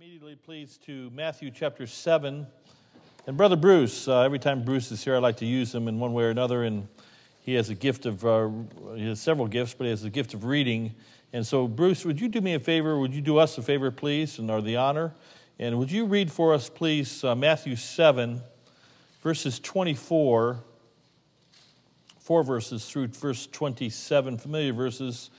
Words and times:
immediately, 0.00 0.36
please, 0.36 0.78
to 0.86 1.10
Matthew 1.10 1.50
chapter 1.50 1.84
7. 1.84 2.46
And 3.26 3.36
Brother 3.36 3.56
Bruce, 3.56 4.06
uh, 4.06 4.20
every 4.20 4.38
time 4.38 4.64
Bruce 4.64 4.92
is 4.92 5.02
here, 5.02 5.16
I 5.16 5.18
like 5.18 5.38
to 5.38 5.44
use 5.44 5.74
him 5.74 5.88
in 5.88 5.98
one 5.98 6.12
way 6.12 6.22
or 6.22 6.30
another. 6.30 6.62
And 6.62 6.86
he 7.40 7.54
has 7.54 7.68
a 7.68 7.74
gift 7.74 8.06
of, 8.06 8.24
uh, 8.24 8.48
he 8.94 9.08
has 9.08 9.20
several 9.20 9.48
gifts, 9.48 9.74
but 9.74 9.84
he 9.84 9.90
has 9.90 10.04
a 10.04 10.10
gift 10.10 10.34
of 10.34 10.44
reading. 10.44 10.94
And 11.32 11.44
so, 11.44 11.66
Bruce, 11.66 12.04
would 12.04 12.20
you 12.20 12.28
do 12.28 12.40
me 12.40 12.54
a 12.54 12.60
favor? 12.60 12.96
Would 12.96 13.12
you 13.12 13.20
do 13.20 13.38
us 13.38 13.58
a 13.58 13.62
favor, 13.62 13.90
please, 13.90 14.38
and 14.38 14.48
are 14.52 14.62
the 14.62 14.76
honor? 14.76 15.14
And 15.58 15.76
would 15.80 15.90
you 15.90 16.04
read 16.04 16.30
for 16.30 16.54
us, 16.54 16.68
please, 16.68 17.24
uh, 17.24 17.34
Matthew 17.34 17.74
7, 17.74 18.40
verses 19.20 19.58
24, 19.58 20.62
four 22.20 22.44
verses 22.44 22.88
through 22.88 23.08
verse 23.08 23.48
27, 23.48 24.38
familiar 24.38 24.72
verses. 24.72 25.30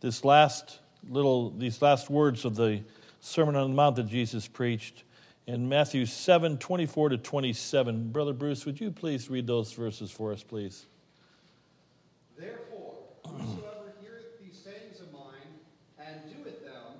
This 0.00 0.24
last 0.24 0.78
little, 1.10 1.50
these 1.50 1.82
last 1.82 2.08
words 2.08 2.46
of 2.46 2.56
the 2.56 2.80
Sermon 3.28 3.56
on 3.56 3.70
the 3.70 3.76
Mount 3.76 3.96
that 3.96 4.08
Jesus 4.08 4.48
preached 4.48 5.04
in 5.46 5.68
Matthew 5.68 6.06
7 6.06 6.56
24 6.56 7.10
to 7.10 7.18
27. 7.18 8.10
Brother 8.10 8.32
Bruce, 8.32 8.64
would 8.64 8.80
you 8.80 8.90
please 8.90 9.28
read 9.28 9.46
those 9.46 9.72
verses 9.72 10.10
for 10.10 10.32
us, 10.32 10.42
please? 10.42 10.86
Therefore, 12.38 12.94
whosoever 13.26 13.92
heareth 14.00 14.40
these 14.40 14.56
sayings 14.56 15.00
of 15.00 15.12
mine 15.12 15.52
and 15.98 16.16
doeth 16.32 16.64
them, 16.64 16.96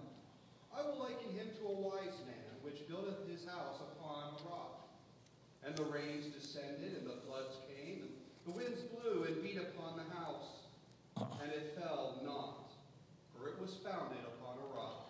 I 0.76 0.82
will 0.82 0.98
liken 0.98 1.32
him 1.32 1.48
to 1.62 1.68
a 1.68 1.72
wise 1.72 2.20
man 2.26 2.52
which 2.60 2.86
buildeth 2.88 3.26
his 3.26 3.46
house 3.46 3.80
upon 3.96 4.34
a 4.34 4.48
rock. 4.50 4.86
And 5.64 5.74
the 5.76 5.84
rains 5.84 6.26
descended, 6.26 6.94
and 6.98 7.06
the 7.06 7.16
floods 7.26 7.56
came, 7.72 8.02
and 8.02 8.12
the 8.44 8.52
winds 8.52 8.82
blew 8.82 9.24
and 9.24 9.42
beat 9.42 9.56
upon 9.56 9.96
the 9.96 10.14
house, 10.14 10.68
and 11.16 11.50
it 11.52 11.74
fell 11.80 12.20
not, 12.22 12.70
for 13.32 13.48
it 13.48 13.58
was 13.58 13.74
founded 13.82 14.20
upon 14.36 14.56
a 14.58 14.76
rock. 14.76 15.08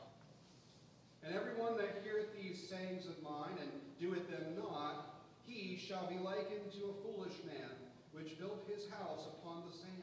And 1.28 1.36
everyone 1.36 1.76
that 1.76 2.00
heareth 2.02 2.32
sayings 2.68 3.06
of 3.06 3.16
mine 3.22 3.56
and 3.60 3.70
doeth 4.00 4.28
them 4.30 4.54
not, 4.56 5.24
he 5.46 5.76
shall 5.76 6.06
be 6.06 6.18
likened 6.18 6.70
to 6.72 6.92
a 6.92 6.94
foolish 7.02 7.36
man 7.46 7.70
which 8.12 8.38
built 8.38 8.62
his 8.68 8.84
house 8.90 9.26
upon 9.40 9.62
the 9.66 9.72
sand. 9.72 9.94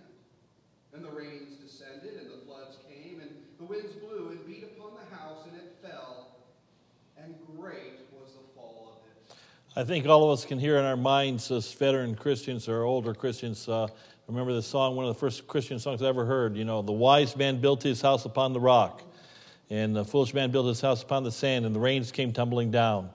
And 0.93 1.03
the 1.03 1.11
rains 1.11 1.57
descended, 1.57 2.19
and 2.19 2.31
the 2.31 2.45
floods 2.45 2.77
came, 2.89 3.19
and 3.19 3.29
the 3.59 3.65
winds 3.65 3.93
blew 3.95 4.29
and 4.29 4.45
beat 4.47 4.63
upon 4.63 4.91
the 4.95 5.15
house, 5.15 5.39
and 5.45 5.55
it 5.55 5.75
fell, 5.83 6.29
and 7.21 7.35
great 7.55 7.99
was 8.11 8.31
the 8.31 8.39
fall 8.55 8.93
of 8.97 9.33
it. 9.33 9.37
I 9.75 9.83
think 9.83 10.07
all 10.07 10.23
of 10.23 10.39
us 10.39 10.45
can 10.45 10.57
hear 10.57 10.77
in 10.77 10.85
our 10.85 10.97
minds 10.97 11.51
as 11.51 11.71
veteran 11.73 12.15
Christians 12.15 12.67
or 12.67 12.83
older 12.83 13.13
Christians. 13.13 13.67
Uh, 13.67 13.87
remember 14.27 14.53
the 14.53 14.63
song, 14.63 14.95
one 14.95 15.05
of 15.05 15.13
the 15.13 15.19
first 15.19 15.47
Christian 15.47 15.77
songs 15.77 16.01
I 16.01 16.07
ever 16.07 16.25
heard. 16.25 16.55
You 16.55 16.65
know, 16.65 16.81
the 16.81 16.93
wise 16.93 17.35
man 17.35 17.59
built 17.59 17.83
his 17.83 18.01
house 18.01 18.25
upon 18.25 18.53
the 18.53 18.59
rock, 18.59 19.03
and 19.69 19.95
the 19.95 20.05
foolish 20.05 20.33
man 20.33 20.51
built 20.51 20.67
his 20.67 20.81
house 20.81 21.01
upon 21.03 21.23
the 21.23 21.31
sand, 21.31 21.65
and 21.65 21.75
the 21.75 21.79
rains 21.79 22.11
came 22.11 22.31
tumbling 22.31 22.71
down. 22.71 23.09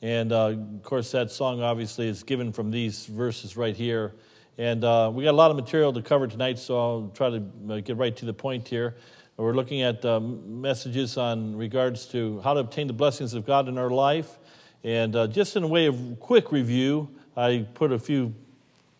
And 0.00 0.32
uh, 0.32 0.54
of 0.76 0.82
course, 0.82 1.10
that 1.10 1.30
song 1.30 1.60
obviously 1.60 2.08
is 2.08 2.22
given 2.22 2.52
from 2.52 2.70
these 2.70 3.06
verses 3.06 3.56
right 3.56 3.74
here. 3.74 4.14
And 4.56 4.84
uh, 4.84 5.10
we 5.12 5.24
got 5.24 5.32
a 5.32 5.36
lot 5.36 5.50
of 5.50 5.56
material 5.56 5.92
to 5.92 6.02
cover 6.02 6.26
tonight, 6.26 6.58
so 6.58 6.78
I'll 6.78 7.12
try 7.14 7.30
to 7.30 7.42
uh, 7.70 7.80
get 7.80 7.96
right 7.96 8.14
to 8.16 8.24
the 8.24 8.32
point 8.32 8.68
here. 8.68 8.96
We're 9.36 9.54
looking 9.54 9.82
at 9.82 10.04
uh, 10.04 10.18
messages 10.18 11.16
on 11.16 11.56
regards 11.56 12.06
to 12.06 12.40
how 12.40 12.54
to 12.54 12.60
obtain 12.60 12.88
the 12.88 12.92
blessings 12.92 13.34
of 13.34 13.46
God 13.46 13.68
in 13.68 13.78
our 13.78 13.90
life. 13.90 14.38
And 14.82 15.14
uh, 15.14 15.26
just 15.28 15.54
in 15.54 15.62
a 15.62 15.68
way 15.68 15.86
of 15.86 16.18
quick 16.18 16.50
review, 16.50 17.08
I 17.36 17.66
put 17.74 17.92
a 17.92 17.98
few 17.98 18.34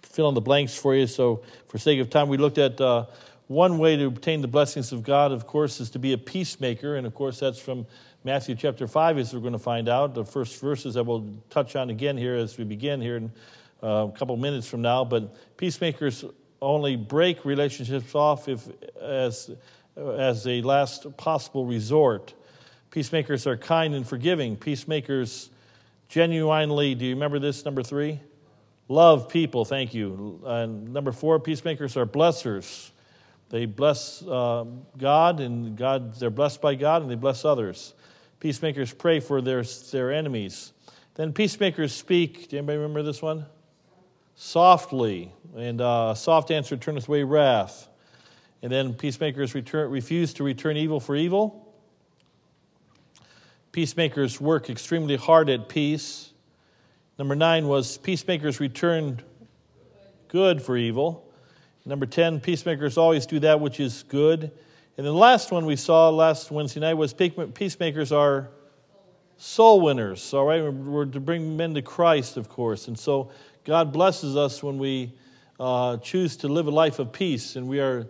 fill 0.03 0.29
in 0.29 0.35
the 0.35 0.41
blanks 0.41 0.75
for 0.77 0.95
you. 0.95 1.07
So, 1.07 1.43
for 1.67 1.79
sake 1.79 2.01
of 2.01 2.11
time, 2.11 2.29
we 2.29 2.37
looked 2.37 2.59
at 2.59 2.81
uh, 2.81 3.07
one 3.49 3.79
way 3.79 3.97
to 3.97 4.07
obtain 4.07 4.43
the 4.43 4.49
blessings 4.49 4.93
of 4.93 5.03
God, 5.03 5.33
of 5.33 5.47
course, 5.47 5.81
is 5.81 5.91
to 5.91 5.99
be 5.99 6.13
a 6.13 6.19
peacemaker. 6.19 6.97
And 6.97 7.07
of 7.07 7.15
course, 7.15 7.41
that's 7.41 7.59
from 7.59 7.87
Matthew 8.23 8.55
chapter 8.55 8.87
5, 8.87 9.17
as 9.17 9.33
we're 9.33 9.41
going 9.41 9.55
to 9.55 9.59
find 9.59 9.89
out. 9.89 10.15
The 10.15 10.25
first 10.25 10.61
verses 10.61 10.99
I 10.99 11.01
will 11.01 11.27
touch 11.49 11.75
on 11.75 11.89
again 11.89 12.19
here 12.19 12.37
as 12.37 12.59
we 12.59 12.65
begin 12.65 13.01
here 13.01 13.17
in 13.17 13.33
uh, 13.83 14.09
a 14.09 14.13
couple 14.13 14.37
minutes 14.37 14.69
from 14.69 14.83
now. 14.83 15.03
But 15.03 15.57
peacemakers 15.57 16.27
only 16.61 16.97
break 16.97 17.47
relationships 17.47 18.14
off 18.14 18.48
if, 18.48 18.69
as, 19.01 19.51
as 19.97 20.47
a 20.47 20.61
last 20.61 21.17
possible 21.17 21.64
resort. 21.64 22.35
Peacemakers 22.91 23.47
are 23.47 23.57
kind 23.57 23.95
and 23.95 24.07
forgiving. 24.07 24.57
Peacemakers 24.57 25.48
genuinely, 26.11 26.95
do 26.95 27.07
you 27.07 27.14
remember 27.14 27.39
this, 27.39 27.64
number 27.64 27.83
three? 27.83 28.20
Love 28.89 29.31
people, 29.31 29.64
thank 29.64 29.95
you. 29.95 30.42
And 30.45 30.92
number 30.92 31.13
four, 31.13 31.41
peacemakers 31.41 31.97
are 31.97 32.05
blessers. 32.05 32.91
They 33.51 33.64
bless 33.64 34.23
uh, 34.23 34.67
God, 34.98 35.41
and 35.41 35.77
God, 35.77 36.14
they're 36.17 36.31
blessed 36.31 36.61
by 36.61 36.75
God, 36.75 37.03
and 37.03 37.11
they 37.11 37.14
bless 37.14 37.45
others. 37.45 37.95
Peacemakers 38.41 38.92
pray 38.92 39.20
for 39.20 39.41
their, 39.41 39.63
their 39.91 40.13
enemies. 40.13 40.73
Then 41.14 41.33
peacemakers 41.33 41.92
speak. 41.92 42.48
Do 42.48 42.58
anybody 42.58 42.79
remember 42.79 43.03
this 43.03 43.23
one? 43.23 43.47
Softly, 44.37 45.33
and 45.57 45.81
uh, 45.81 46.14
soft 46.14 46.51
answer 46.51 46.77
turneth 46.77 47.08
away 47.08 47.25
wrath. 47.25 47.89
And 48.63 48.70
then 48.70 48.95
peacemakers 48.95 49.55
return, 49.55 49.91
refuse 49.91 50.35
to 50.35 50.45
return 50.45 50.77
evil 50.77 51.01
for 51.01 51.17
evil. 51.17 51.75
Peacemakers 53.73 54.41
work 54.41 54.70
extremely 54.70 55.17
hard 55.17 55.48
at 55.48 55.69
peace. 55.69 56.33
Number 57.19 57.35
nine 57.35 57.67
was 57.67 57.98
peacemakers 57.98 58.61
return 58.61 59.23
good 60.29 60.63
for 60.63 60.77
evil. 60.77 61.27
Number 61.89 62.05
10, 62.05 62.41
peacemakers 62.41 62.99
always 62.99 63.25
do 63.25 63.39
that 63.39 63.61
which 63.61 63.81
is 63.81 64.03
good. 64.09 64.53
And 64.99 65.07
the 65.07 65.13
last 65.13 65.51
one 65.51 65.65
we 65.65 65.75
saw 65.75 66.11
last 66.11 66.51
Wednesday 66.51 66.81
night 66.81 66.95
was 66.95 67.15
peacemakers 67.15 68.13
are 68.13 68.51
soul 69.39 69.81
winners. 69.81 70.35
All 70.35 70.45
right, 70.45 70.63
we're 70.71 71.07
to 71.07 71.19
bring 71.19 71.57
men 71.57 71.73
to 71.73 71.81
Christ, 71.81 72.37
of 72.37 72.51
course. 72.51 72.89
And 72.89 72.99
so 72.99 73.31
God 73.65 73.91
blesses 73.91 74.37
us 74.37 74.63
when 74.63 74.77
we 74.77 75.15
uh, 75.59 75.97
choose 75.97 76.37
to 76.39 76.49
live 76.49 76.67
a 76.67 76.71
life 76.71 76.99
of 76.99 77.11
peace, 77.11 77.57
and 77.57 77.67
we 77.67 77.81
are 77.81 78.07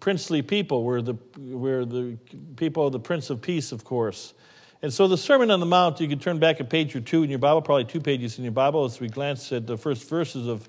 princely 0.00 0.42
people. 0.42 0.82
We're 0.82 1.00
the, 1.00 1.16
we're 1.38 1.84
the 1.84 2.18
people 2.56 2.86
of 2.86 2.92
the 2.92 2.98
Prince 2.98 3.30
of 3.30 3.40
Peace, 3.40 3.70
of 3.70 3.84
course. 3.84 4.34
And 4.82 4.92
so 4.92 5.06
the 5.06 5.16
Sermon 5.16 5.52
on 5.52 5.60
the 5.60 5.66
Mount, 5.66 6.00
you 6.00 6.08
can 6.08 6.18
turn 6.18 6.40
back 6.40 6.58
a 6.58 6.64
page 6.64 6.96
or 6.96 7.00
two 7.00 7.22
in 7.22 7.30
your 7.30 7.38
Bible, 7.38 7.62
probably 7.62 7.84
two 7.84 8.00
pages 8.00 8.38
in 8.38 8.44
your 8.44 8.52
Bible, 8.52 8.84
as 8.84 8.98
we 8.98 9.06
glance 9.06 9.52
at 9.52 9.68
the 9.68 9.76
first 9.76 10.08
verses 10.08 10.48
of 10.48 10.68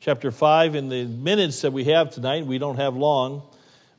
chapter 0.00 0.30
5. 0.30 0.76
In 0.76 0.88
the 0.88 1.04
minutes 1.04 1.60
that 1.60 1.74
we 1.74 1.84
have 1.84 2.10
tonight, 2.10 2.46
we 2.46 2.56
don't 2.56 2.76
have 2.76 2.96
long, 2.96 3.42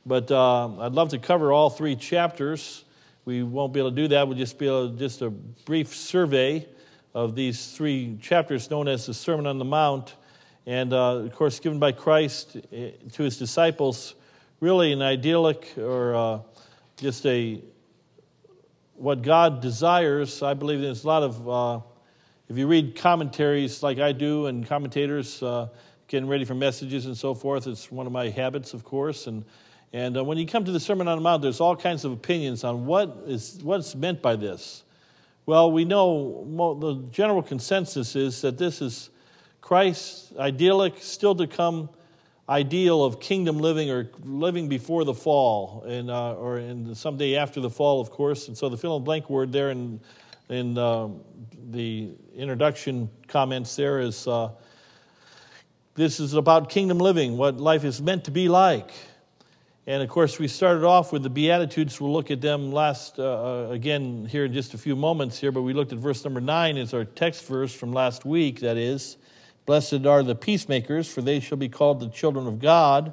but 0.04 0.32
uh, 0.32 0.80
I'd 0.80 0.92
love 0.92 1.10
to 1.10 1.18
cover 1.18 1.52
all 1.52 1.70
three 1.70 1.94
chapters. 1.94 2.82
We 3.24 3.44
won't 3.44 3.72
be 3.72 3.78
able 3.78 3.90
to 3.90 3.96
do 3.96 4.08
that. 4.08 4.26
We'll 4.26 4.36
just 4.36 4.58
be 4.58 4.66
able 4.66 4.90
to, 4.90 4.98
just 4.98 5.22
a 5.22 5.30
brief 5.30 5.94
survey 5.94 6.66
of 7.14 7.36
these 7.36 7.70
three 7.70 8.18
chapters 8.20 8.68
known 8.68 8.88
as 8.88 9.06
the 9.06 9.14
Sermon 9.14 9.46
on 9.46 9.58
the 9.58 9.64
Mount. 9.64 10.16
And 10.66 10.92
uh, 10.92 11.18
of 11.18 11.32
course, 11.34 11.60
given 11.60 11.78
by 11.78 11.92
Christ 11.92 12.56
eh, 12.72 12.90
to 13.12 13.22
his 13.22 13.38
disciples, 13.38 14.16
really 14.58 14.92
an 14.92 15.02
idyllic 15.02 15.72
or 15.78 16.16
uh, 16.16 16.38
just 16.96 17.24
a 17.26 17.62
what 18.94 19.22
God 19.22 19.60
desires. 19.60 20.42
I 20.42 20.54
believe 20.54 20.80
there's 20.80 21.04
a 21.04 21.06
lot 21.06 21.22
of, 21.22 21.48
uh, 21.48 21.80
if 22.48 22.58
you 22.58 22.66
read 22.66 22.96
commentaries 22.96 23.84
like 23.84 24.00
I 24.00 24.10
do 24.10 24.46
and 24.46 24.66
commentators 24.66 25.40
uh, 25.44 25.68
getting 26.12 26.28
ready 26.28 26.44
for 26.44 26.54
messages 26.54 27.06
and 27.06 27.16
so 27.16 27.32
forth, 27.32 27.66
it's 27.66 27.90
one 27.90 28.06
of 28.06 28.12
my 28.12 28.28
habits, 28.28 28.74
of 28.74 28.84
course. 28.84 29.26
And, 29.26 29.46
and 29.94 30.18
uh, 30.18 30.22
when 30.22 30.36
you 30.36 30.46
come 30.46 30.62
to 30.66 30.70
the 30.70 30.78
Sermon 30.78 31.08
on 31.08 31.16
the 31.16 31.22
Mount, 31.22 31.40
there's 31.40 31.58
all 31.58 31.74
kinds 31.74 32.04
of 32.04 32.12
opinions 32.12 32.64
on 32.64 32.84
what 32.84 33.22
is, 33.26 33.58
what's 33.62 33.94
meant 33.94 34.20
by 34.20 34.36
this. 34.36 34.84
Well, 35.46 35.72
we 35.72 35.86
know 35.86 36.76
the 36.78 37.02
general 37.10 37.42
consensus 37.42 38.14
is 38.14 38.42
that 38.42 38.58
this 38.58 38.82
is 38.82 39.08
Christ's 39.62 40.36
idyllic, 40.36 40.98
still 41.00 41.34
to 41.34 41.46
come 41.46 41.88
ideal 42.46 43.02
of 43.02 43.18
kingdom 43.18 43.58
living 43.58 43.90
or 43.90 44.10
living 44.22 44.68
before 44.68 45.04
the 45.04 45.14
fall, 45.14 45.82
and, 45.88 46.10
uh, 46.10 46.34
or 46.34 46.58
in 46.58 46.94
someday 46.94 47.36
after 47.36 47.58
the 47.58 47.70
fall, 47.70 48.02
of 48.02 48.10
course. 48.10 48.48
And 48.48 48.58
so 48.58 48.68
the 48.68 48.76
fill 48.76 48.98
in 48.98 49.04
blank 49.04 49.30
word 49.30 49.50
there 49.50 49.70
in, 49.70 49.98
in 50.50 50.76
uh, 50.76 51.08
the 51.70 52.10
introduction 52.36 53.08
comments 53.28 53.74
there 53.76 54.00
is 54.00 54.28
uh, 54.28 54.50
this 55.94 56.20
is 56.20 56.34
about 56.34 56.70
kingdom 56.70 56.98
living, 56.98 57.36
what 57.36 57.58
life 57.58 57.84
is 57.84 58.00
meant 58.00 58.24
to 58.24 58.30
be 58.30 58.48
like. 58.48 58.90
And 59.86 60.02
of 60.02 60.08
course, 60.08 60.38
we 60.38 60.48
started 60.48 60.84
off 60.84 61.12
with 61.12 61.22
the 61.22 61.30
Beatitudes. 61.30 62.00
We'll 62.00 62.12
look 62.12 62.30
at 62.30 62.40
them 62.40 62.72
last, 62.72 63.18
uh, 63.18 63.22
uh, 63.22 63.70
again, 63.70 64.24
here 64.24 64.44
in 64.44 64.52
just 64.52 64.74
a 64.74 64.78
few 64.78 64.94
moments 64.94 65.38
here, 65.38 65.52
but 65.52 65.62
we 65.62 65.72
looked 65.72 65.92
at 65.92 65.98
verse 65.98 66.24
number 66.24 66.40
nine 66.40 66.76
as 66.76 66.94
our 66.94 67.04
text 67.04 67.46
verse 67.46 67.74
from 67.74 67.92
last 67.92 68.24
week, 68.24 68.60
that 68.60 68.76
is. 68.76 69.16
Blessed 69.66 70.06
are 70.06 70.22
the 70.22 70.34
peacemakers, 70.34 71.12
for 71.12 71.20
they 71.20 71.40
shall 71.40 71.58
be 71.58 71.68
called 71.68 72.00
the 72.00 72.08
children 72.08 72.46
of 72.46 72.58
God. 72.58 73.12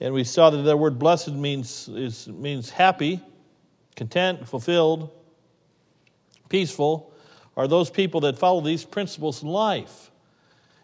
And 0.00 0.14
we 0.14 0.24
saw 0.24 0.48
that 0.50 0.62
that 0.62 0.76
word 0.78 0.98
blessed 0.98 1.32
means, 1.32 1.88
is, 1.88 2.28
means 2.28 2.70
happy, 2.70 3.20
content, 3.96 4.48
fulfilled, 4.48 5.10
peaceful, 6.48 7.12
are 7.56 7.68
those 7.68 7.90
people 7.90 8.20
that 8.22 8.38
follow 8.38 8.60
these 8.60 8.84
principles 8.84 9.42
in 9.42 9.48
life. 9.48 10.09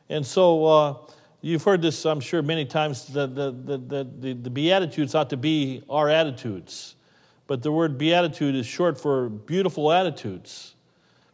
And 0.08 0.24
so 0.24 0.64
uh, 0.64 0.94
you've 1.40 1.62
heard 1.62 1.82
this, 1.82 2.04
I'm 2.04 2.20
sure, 2.20 2.42
many 2.42 2.64
times 2.64 3.06
that 3.08 3.34
the, 3.34 3.50
the, 3.50 3.78
the, 3.78 4.34
the, 4.34 4.50
Beatitudes 4.50 5.14
ought 5.14 5.30
to 5.30 5.36
be 5.36 5.82
our 5.88 6.08
attitudes. 6.08 6.94
but 7.46 7.62
the 7.62 7.72
word 7.72 7.98
beatitude 7.98 8.54
is 8.54 8.66
short 8.66 9.00
for 9.00 9.28
beautiful 9.28 9.92
attitudes. 9.92 10.74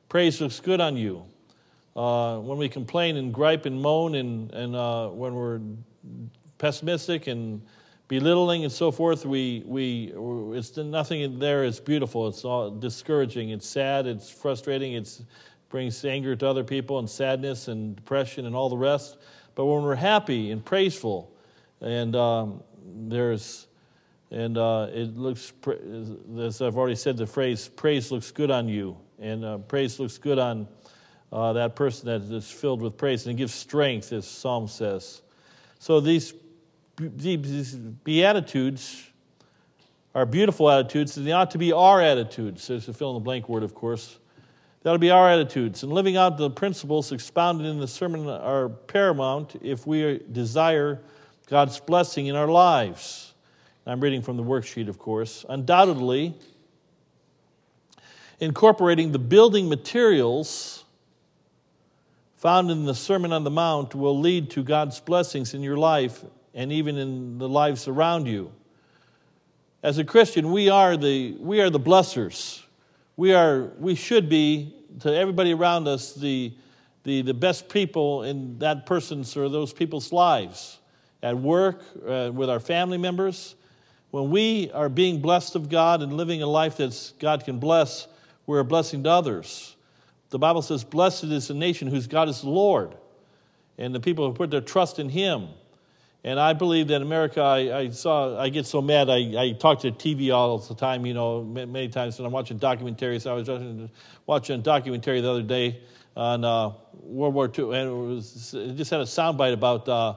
Praise 0.09 0.41
looks 0.41 0.61
good 0.61 0.81
on 0.81 0.97
you. 0.97 1.25
Uh, 1.95 2.39
when 2.39 2.57
we 2.57 2.69
complain 2.69 3.17
and 3.17 3.33
gripe 3.33 3.67
and 3.67 3.81
moan, 3.81 4.15
and, 4.15 4.51
and 4.53 4.75
uh, 4.75 5.09
when 5.09 5.35
we're 5.35 5.61
pessimistic 6.59 7.27
and 7.27 7.61
belittling 8.09 8.65
and 8.65 8.73
so 8.73 8.91
forth, 8.91 9.27
we, 9.27 9.63
we, 9.67 10.13
it's 10.57 10.77
nothing 10.77 11.21
in 11.21 11.39
there 11.39 11.65
is 11.65 11.81
beautiful. 11.81 12.29
It's 12.29 12.45
all 12.45 12.71
discouraging. 12.71 13.51
It's 13.51 13.67
sad. 13.67 14.07
It's 14.07 14.31
frustrating. 14.31 14.95
It 14.95 15.21
brings 15.73 16.05
anger 16.05 16.37
to 16.37 16.47
other 16.47 16.63
people 16.63 16.99
and 16.99 17.09
sadness 17.09 17.67
and 17.67 17.97
depression 17.97 18.45
and 18.45 18.55
all 18.55 18.69
the 18.69 18.77
rest. 18.77 19.17
But 19.55 19.65
when 19.65 19.83
we're 19.83 19.95
happy 19.97 20.51
and 20.53 20.65
praiseful, 20.65 21.35
and 21.81 22.15
um, 22.15 22.63
there's 22.85 23.67
and 24.31 24.57
uh, 24.57 24.89
it 24.93 25.17
looks, 25.17 25.53
as 26.39 26.63
I've 26.63 26.77
already 26.77 26.95
said, 26.95 27.17
the 27.17 27.27
phrase 27.27 27.69
"praise 27.69 28.13
looks 28.13 28.31
good 28.31 28.51
on 28.51 28.69
you," 28.69 28.97
and 29.19 29.45
uh, 29.45 29.59
praise 29.59 29.99
looks 29.99 30.19
good 30.19 30.39
on 30.39 30.69
uh, 31.33 31.55
that 31.55 31.75
person 31.75 32.07
that 32.07 32.35
is 32.35 32.51
filled 32.51 32.83
with 32.83 32.97
praise, 32.97 33.27
and 33.27 33.35
it 33.35 33.39
gives 33.39 33.55
strength, 33.55 34.13
as 34.13 34.27
Psalm 34.27 34.69
says. 34.69 35.23
So 35.79 36.01
these, 36.01 36.35
these 36.99 37.75
beatitudes 37.75 39.11
are 40.15 40.27
beautiful 40.27 40.71
attitudes, 40.71 41.17
and 41.17 41.27
they 41.27 41.33
ought 41.33 41.51
to 41.51 41.59
be 41.59 41.73
our 41.73 42.01
attitudes. 42.01 42.67
There's 42.69 42.89
a 42.89 42.93
fill 42.93 43.11
in 43.11 43.15
the 43.15 43.25
blank 43.25 43.49
word, 43.49 43.63
of 43.63 43.75
course. 43.75 44.19
That 44.83 44.91
ought 44.91 44.95
to 44.95 44.99
be 44.99 45.11
our 45.11 45.29
attitudes. 45.29 45.83
And 45.83 45.93
living 45.93 46.17
out 46.17 46.39
the 46.39 46.51
principles 46.51 47.13
expounded 47.13 47.67
in 47.67 47.79
the 47.79 47.87
sermon 47.87 48.29
are 48.29 48.69
paramount 48.69 49.57
if 49.63 49.87
we 49.87 50.21
desire 50.33 51.01
God's 51.47 51.79
blessing 51.79 52.27
in 52.27 52.35
our 52.35 52.49
lives. 52.49 53.35
I'm 53.87 54.01
reading 54.01 54.23
from 54.23 54.37
the 54.37 54.43
worksheet, 54.43 54.89
of 54.89 54.99
course. 54.99 55.45
Undoubtedly, 55.49 56.35
incorporating 58.41 59.13
the 59.13 59.19
building 59.19 59.69
materials 59.69 60.85
found 62.37 62.73
in 62.73 62.85
the 62.85 62.95
Sermon 62.95 63.33
on 63.33 63.45
the 63.45 63.51
Mount 63.51 63.95
will 63.95 64.19
lead 64.19 64.51
to 64.51 64.65
God's 64.65 64.99
blessings 64.99 65.55
in 65.55 65.63
your 65.63 65.77
life 65.77 66.25
and 66.55 66.73
even 66.73 66.99
in 66.99 67.39
the 67.39 67.49
lives 67.49 67.87
around 67.87 68.27
you. 68.27 68.51
As 69.81 69.99
a 69.99 70.05
Christian, 70.05 70.51
we 70.51 70.69
are 70.69 70.97
the, 70.97 71.37
we 71.39 71.61
are 71.61 71.71
the 71.71 71.79
blessers. 71.79 72.62
We, 73.17 73.35
are, 73.35 73.73
we 73.79 73.95
should 73.95 74.29
be, 74.29 74.75
to 75.01 75.15
everybody 75.15 75.53
around 75.53 75.87
us, 75.89 76.15
the, 76.15 76.53
the, 77.05 77.23
the 77.23 77.35
best 77.35 77.69
people 77.69 78.23
in 78.23 78.59
that 78.61 78.87
person's 78.87 79.37
or 79.37 79.49
those 79.49 79.73
people's 79.73 80.13
lives. 80.13 80.79
At 81.23 81.39
work, 81.39 81.83
uh, 82.07 82.31
with 82.33 82.51
our 82.51 82.59
family 82.59 82.99
members, 82.99 83.55
when 84.11 84.31
we 84.31 84.71
are 84.73 84.89
being 84.89 85.21
blessed 85.21 85.55
of 85.55 85.69
God 85.69 86.03
and 86.03 86.15
living 86.15 86.43
a 86.43 86.47
life 86.47 86.77
that 86.79 87.13
God 87.19 87.45
can 87.45 87.59
bless, 87.59 88.09
we're 88.47 88.59
a 88.59 88.65
blessing 88.65 89.05
to 89.05 89.11
others. 89.11 89.77
The 90.31 90.39
Bible 90.39 90.63
says, 90.63 90.83
Blessed 90.83 91.25
is 91.25 91.49
the 91.49 91.55
nation 91.55 91.89
whose 91.89 92.07
God 92.07 92.29
is 92.29 92.41
the 92.41 92.51
Lord, 92.51 92.97
and 93.79 93.95
the 93.95 94.01
people 94.01 94.27
who 94.27 94.35
put 94.35 94.51
their 94.51 94.61
trust 94.61 94.99
in 94.99 95.09
Him. 95.09 95.49
And 96.25 96.39
I 96.39 96.53
believe 96.53 96.89
that 96.89 97.03
America, 97.03 97.41
I, 97.41 97.79
I 97.79 97.91
saw, 97.91 98.39
I 98.39 98.49
get 98.49 98.67
so 98.67 98.81
mad. 98.81 99.11
I, 99.11 99.17
I 99.37 99.53
talk 99.59 99.81
to 99.81 99.91
TV 99.91 100.33
all 100.33 100.59
the 100.59 100.75
time, 100.75 101.05
you 101.05 101.15
know, 101.15 101.43
many 101.43 101.89
times 101.89 102.19
when 102.19 102.27
I'm 102.27 102.33
watching 102.33 102.61
documentaries. 102.61 103.29
I 103.29 103.35
was 103.35 103.49
watching, 103.49 103.91
watching 104.27 104.61
a 104.61 104.63
documentary 104.63 105.21
the 105.21 105.31
other 105.31 105.43
day 105.43 105.81
on 106.17 106.45
uh, 106.45 106.73
World 106.93 107.35
War 107.35 107.47
II, 107.47 107.75
and 107.75 107.89
it, 107.89 107.93
was, 107.93 108.55
it 108.55 108.77
just 108.77 108.91
had 108.91 109.01
a 109.01 109.05
soundbite 109.05 109.53
about 109.53 109.89
uh, 109.89 110.15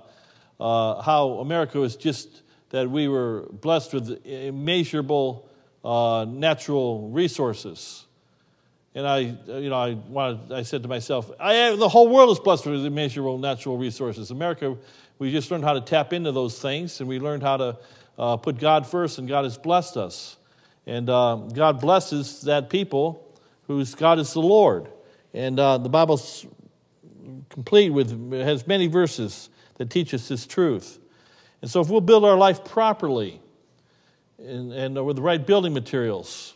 uh, 0.59 1.01
how 1.01 1.39
America 1.39 1.79
was 1.79 1.95
just 1.95 2.43
that 2.69 2.89
we 2.89 3.07
were 3.07 3.47
blessed 3.51 3.93
with 3.93 4.25
immeasurable 4.25 5.49
uh, 5.83 6.25
natural 6.27 7.09
resources. 7.09 8.05
And 8.93 9.05
I, 9.05 9.19
you 9.19 9.69
know, 9.69 9.75
I 9.75 9.93
wanted, 9.93 10.53
I 10.53 10.61
said 10.63 10.83
to 10.83 10.89
myself, 10.89 11.29
I, 11.39 11.75
the 11.75 11.89
whole 11.89 12.07
world 12.07 12.31
is 12.31 12.39
blessed 12.39 12.65
with 12.65 12.85
immeasurable 12.85 13.37
natural 13.37 13.77
resources. 13.77 14.31
America, 14.31 14.77
we 15.17 15.31
just 15.31 15.49
learned 15.49 15.63
how 15.63 15.73
to 15.73 15.81
tap 15.81 16.13
into 16.13 16.31
those 16.31 16.59
things, 16.59 16.99
and 16.99 17.07
we 17.07 17.19
learned 17.19 17.43
how 17.43 17.57
to 17.57 17.77
uh, 18.17 18.37
put 18.37 18.59
God 18.59 18.85
first, 18.85 19.17
and 19.17 19.27
God 19.27 19.43
has 19.43 19.57
blessed 19.57 19.97
us. 19.97 20.37
And 20.85 21.09
uh, 21.09 21.35
God 21.53 21.79
blesses 21.79 22.41
that 22.41 22.69
people 22.69 23.33
whose 23.67 23.95
God 23.95 24.19
is 24.19 24.33
the 24.33 24.41
Lord. 24.41 24.87
And 25.33 25.59
uh, 25.59 25.77
the 25.77 25.89
Bible's 25.89 26.45
complete 27.49 27.89
with 27.89 28.31
has 28.33 28.67
many 28.67 28.87
verses 28.87 29.49
that 29.75 29.89
teach 29.89 30.13
us 30.13 30.27
this 30.27 30.45
truth. 30.45 30.99
And 31.61 31.71
so, 31.71 31.81
if 31.81 31.89
we'll 31.89 32.01
build 32.01 32.23
our 32.23 32.37
life 32.37 32.63
properly 32.63 33.41
and, 34.37 34.71
and 34.71 35.05
with 35.05 35.15
the 35.15 35.21
right 35.21 35.45
building 35.45 35.73
materials, 35.73 36.53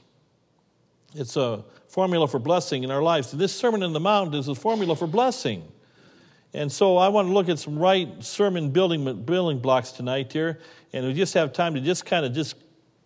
it's 1.16 1.36
a 1.36 1.64
formula 1.88 2.28
for 2.28 2.40
blessing 2.40 2.84
in 2.84 2.92
our 2.92 3.02
lives. 3.02 3.32
This 3.32 3.54
Sermon 3.54 3.82
on 3.82 3.94
the 3.94 4.00
Mount 4.00 4.36
is 4.36 4.48
a 4.48 4.56
formula 4.56 4.96
for 4.96 5.08
blessing. 5.08 5.64
And 6.54 6.72
so 6.72 6.98
I 6.98 7.10
want 7.10 7.28
to 7.28 7.34
look 7.34 7.48
at 7.48 7.60
some 7.60 7.78
right 7.78 8.24
sermon 8.24 8.72
building, 8.72 9.24
building 9.24 9.60
blocks 9.60 9.92
tonight 9.92 10.34
here. 10.34 10.60
And 10.94 11.06
we 11.06 11.13
just 11.13 11.34
have 11.36 11.54
time 11.54 11.75
to 11.75 11.81
just 11.81 12.06
kind 12.06 12.25
of 12.25 12.34
just 12.34 12.56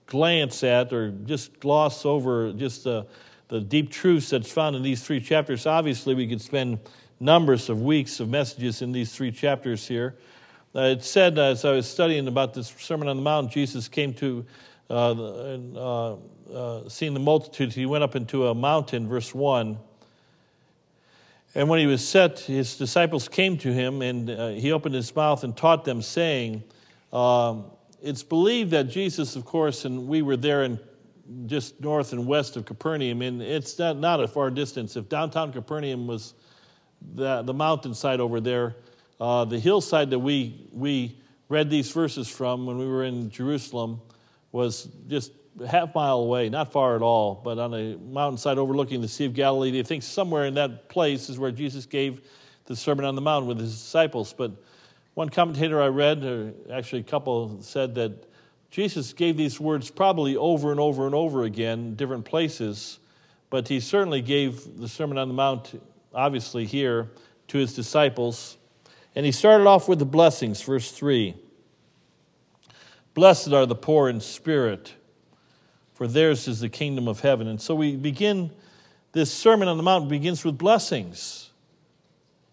glance 0.06 0.64
at 0.64 0.94
or 0.94 1.12
just 1.12 1.60
gloss 1.60 2.06
over 2.06 2.54
just 2.54 2.86
the, 2.86 3.06
the 3.50 3.60
deep 3.60 3.92
truths 3.92 4.30
that's 4.30 4.52
found 4.52 4.76
in 4.76 4.82
these 4.82 5.04
three 5.04 5.20
chapters. 5.20 5.66
Obviously, 5.66 6.16
we 6.16 6.28
could 6.28 6.42
spend 6.42 6.80
numbers 7.20 7.70
of 7.70 7.82
weeks 7.82 8.20
of 8.20 8.30
messages 8.30 8.82
in 8.82 8.92
these 8.92 9.14
three 9.14 9.32
chapters 9.32 9.88
here. 9.88 10.16
Uh, 10.76 10.96
it 10.98 11.04
said, 11.04 11.38
as 11.38 11.66
I 11.66 11.72
was 11.72 11.88
studying 11.88 12.28
about 12.28 12.54
this 12.54 12.74
Sermon 12.80 13.08
on 13.08 13.18
the 13.18 13.22
Mount, 13.22 13.52
Jesus 13.52 13.88
came 13.88 14.14
to, 14.16 14.46
uh, 14.90 15.12
uh, 15.76 16.18
uh, 16.52 16.90
seeing 16.90 17.14
the 17.14 17.20
multitudes, 17.20 17.76
he 17.76 17.86
went 17.86 18.04
up 18.04 18.16
into 18.16 18.48
a 18.48 18.56
mountain, 18.56 19.08
verse 19.08 19.36
1. 19.36 19.78
And 21.56 21.70
when 21.70 21.80
he 21.80 21.86
was 21.86 22.08
set, 22.08 22.40
his 22.40 22.78
disciples 22.78 23.30
came 23.30 23.58
to 23.60 23.72
him, 23.72 24.02
and 24.02 24.30
uh, 24.30 24.50
he 24.50 24.72
opened 24.72 24.96
his 24.96 25.16
mouth 25.16 25.44
and 25.44 25.56
taught 25.56 25.86
them, 25.86 26.02
saying, 26.02 26.64
um, 27.12 27.66
It's 28.02 28.24
believed 28.24 28.72
that 28.72 28.86
Jesus, 28.86 29.36
of 29.36 29.46
course, 29.46 29.86
and 29.86 30.08
we 30.08 30.24
were 30.24 30.38
there 30.38 30.64
in 30.64 30.80
just 31.46 31.80
north 31.80 32.12
and 32.12 32.26
west 32.26 32.58
of 32.58 32.66
Capernaum, 32.66 33.22
and 33.22 33.42
it's 33.42 33.78
not, 33.78 33.98
not 33.98 34.20
a 34.20 34.28
far 34.28 34.50
distance. 34.50 34.96
If 34.96 35.10
downtown 35.10 35.54
Capernaum 35.54 36.08
was 36.08 36.34
the, 37.14 37.44
the 37.44 37.54
mountainside 37.54 38.20
over 38.20 38.42
there, 38.42 38.76
uh, 39.20 39.46
the 39.46 39.60
hillside 39.60 40.10
that 40.10 40.20
we, 40.20 40.68
we 40.72 41.18
read 41.50 41.70
these 41.70 41.92
verses 41.92 42.28
from 42.28 42.66
when 42.66 42.78
we 42.78 42.88
were 42.88 43.04
in 43.04 43.30
Jerusalem 43.30 44.02
was 44.52 44.90
just 45.08 45.32
a 45.60 45.68
half 45.68 45.94
mile 45.94 46.20
away, 46.20 46.50
not 46.50 46.72
far 46.72 46.96
at 46.96 47.02
all, 47.02 47.40
but 47.44 47.60
on 47.60 47.74
a 47.74 47.98
mountainside 47.98 48.58
overlooking 48.58 49.02
the 49.02 49.08
Sea 49.08 49.26
of 49.26 49.34
Galilee. 49.34 49.72
They 49.72 49.84
think 49.84 50.04
somewhere 50.04 50.46
in 50.46 50.56
that 50.56 50.90
place 50.90 51.30
is 51.30 51.38
where 51.38 51.52
Jesus 51.52 51.86
gave 51.86 52.22
the 52.66 52.76
Sermon 52.76 53.06
on 53.06 53.16
the 53.16 53.22
Mount 53.22 53.46
with 53.46 53.60
his 53.60 53.72
disciples. 53.72 54.34
But 54.34 54.52
one 55.14 55.30
commentator 55.30 55.82
I 55.82 55.88
read, 55.88 56.24
or 56.24 56.54
actually 56.72 57.02
a 57.02 57.06
couple, 57.06 57.62
said 57.62 57.96
that 57.96 58.26
Jesus 58.72 59.14
gave 59.14 59.38
these 59.38 59.60
words 59.60 59.92
probably 59.92 60.36
over 60.36 60.72
and 60.72 60.80
over 60.80 61.06
and 61.06 61.14
over 61.14 61.44
again, 61.44 61.94
different 61.96 62.26
places, 62.26 63.00
but 63.52 63.68
he 63.68 63.80
certainly 63.80 64.22
gave 64.22 64.80
the 64.80 64.88
Sermon 64.88 65.20
on 65.20 65.28
the 65.28 65.34
Mount, 65.36 65.80
obviously 66.12 66.66
here, 66.66 67.12
to 67.50 67.60
his 67.60 67.76
disciples. 67.76 68.58
And 69.16 69.28
he 69.28 69.32
started 69.32 69.68
off 69.68 69.88
with 69.88 70.00
the 70.00 70.06
blessings, 70.06 70.60
verse 70.64 70.92
3. 70.92 71.36
Blessed 73.14 73.54
are 73.54 73.68
the 73.68 73.76
poor 73.76 74.10
in 74.10 74.20
spirit, 74.20 74.96
for 76.04 76.08
theirs 76.08 76.50
is 76.50 76.60
the 76.60 76.68
kingdom 76.68 77.08
of 77.08 77.22
heaven. 77.22 77.48
And 77.48 77.62
so 77.62 77.74
we 77.76 77.96
begin 77.96 78.52
this 79.14 79.32
Sermon 79.32 79.70
on 79.70 79.78
the 79.78 79.84
Mount 79.84 80.10
begins 80.10 80.44
with 80.44 80.58
blessings 80.58 81.50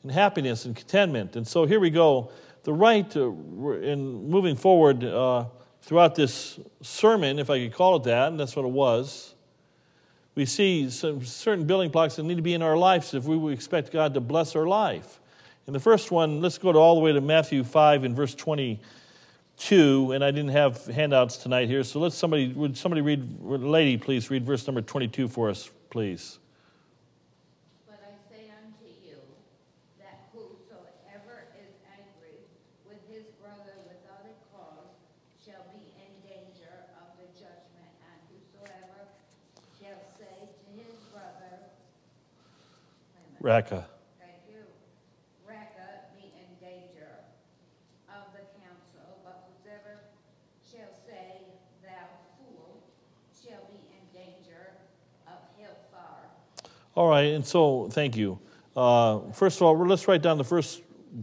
and 0.04 0.12
happiness 0.12 0.66
and 0.66 0.76
contentment. 0.76 1.34
And 1.34 1.48
so 1.48 1.66
here 1.66 1.80
we 1.80 1.90
go. 1.90 2.30
The 2.62 2.72
right 2.72 3.12
in 3.16 4.30
moving 4.30 4.54
forward 4.54 5.02
uh, 5.02 5.46
throughout 5.82 6.14
this 6.14 6.60
sermon, 6.80 7.40
if 7.40 7.50
I 7.50 7.58
could 7.58 7.72
call 7.72 7.96
it 7.96 8.04
that, 8.04 8.28
and 8.28 8.38
that's 8.38 8.54
what 8.54 8.64
it 8.64 8.70
was, 8.70 9.34
we 10.36 10.46
see 10.46 10.88
some 10.88 11.24
certain 11.24 11.66
building 11.66 11.90
blocks 11.90 12.14
that 12.14 12.22
need 12.22 12.36
to 12.36 12.42
be 12.42 12.54
in 12.54 12.62
our 12.62 12.76
lives 12.76 13.14
if 13.14 13.24
we 13.24 13.36
would 13.36 13.52
expect 13.52 13.90
God 13.90 14.14
to 14.14 14.20
bless 14.20 14.54
our 14.54 14.68
life. 14.68 15.18
And 15.66 15.74
the 15.74 15.80
first 15.80 16.12
one, 16.12 16.40
let's 16.40 16.58
go 16.58 16.70
to 16.70 16.78
all 16.78 16.94
the 16.94 17.00
way 17.00 17.12
to 17.12 17.20
Matthew 17.20 17.64
5 17.64 18.04
and 18.04 18.14
verse 18.14 18.36
22. 19.60 20.12
And 20.12 20.24
I 20.24 20.30
didn't 20.30 20.50
have 20.50 20.86
handouts 20.86 21.36
tonight 21.36 21.68
here, 21.68 21.84
so 21.84 22.00
let's 22.00 22.16
somebody, 22.16 22.48
would 22.52 22.76
somebody 22.76 23.02
read, 23.02 23.40
lady, 23.42 23.96
please 23.96 24.30
read 24.30 24.44
verse 24.44 24.66
number 24.66 24.80
22 24.80 25.28
for 25.28 25.50
us, 25.50 25.70
please. 25.90 26.38
But 27.86 28.00
I 28.02 28.16
say 28.32 28.48
unto 28.48 28.88
you 29.04 29.18
that 29.98 30.30
whosoever 30.32 31.44
is 31.60 31.76
angry 31.92 32.40
with 32.88 33.04
his 33.12 33.24
brother 33.42 33.76
without 33.84 34.24
a 34.24 34.34
cause 34.48 34.96
shall 35.44 35.64
be 35.76 35.92
in 36.00 36.12
danger 36.24 36.72
of 36.96 37.12
the 37.20 37.28
judgment, 37.36 37.92
and 38.08 38.18
whosoever 38.32 39.12
shall 39.76 40.00
say 40.16 40.48
to 40.48 40.68
his 40.80 40.96
brother, 41.12 41.68
Raca. 43.40 43.86
shall 53.50 53.66
be 53.72 53.80
All 56.96 57.08
right, 57.08 57.34
and 57.34 57.46
so 57.46 57.88
thank 57.88 58.16
you. 58.16 58.40
Uh, 58.76 59.20
first 59.32 59.58
of 59.58 59.62
all, 59.62 59.78
let's 59.86 60.08
write 60.08 60.22
down 60.22 60.38
the 60.38 60.44
first 60.44 60.82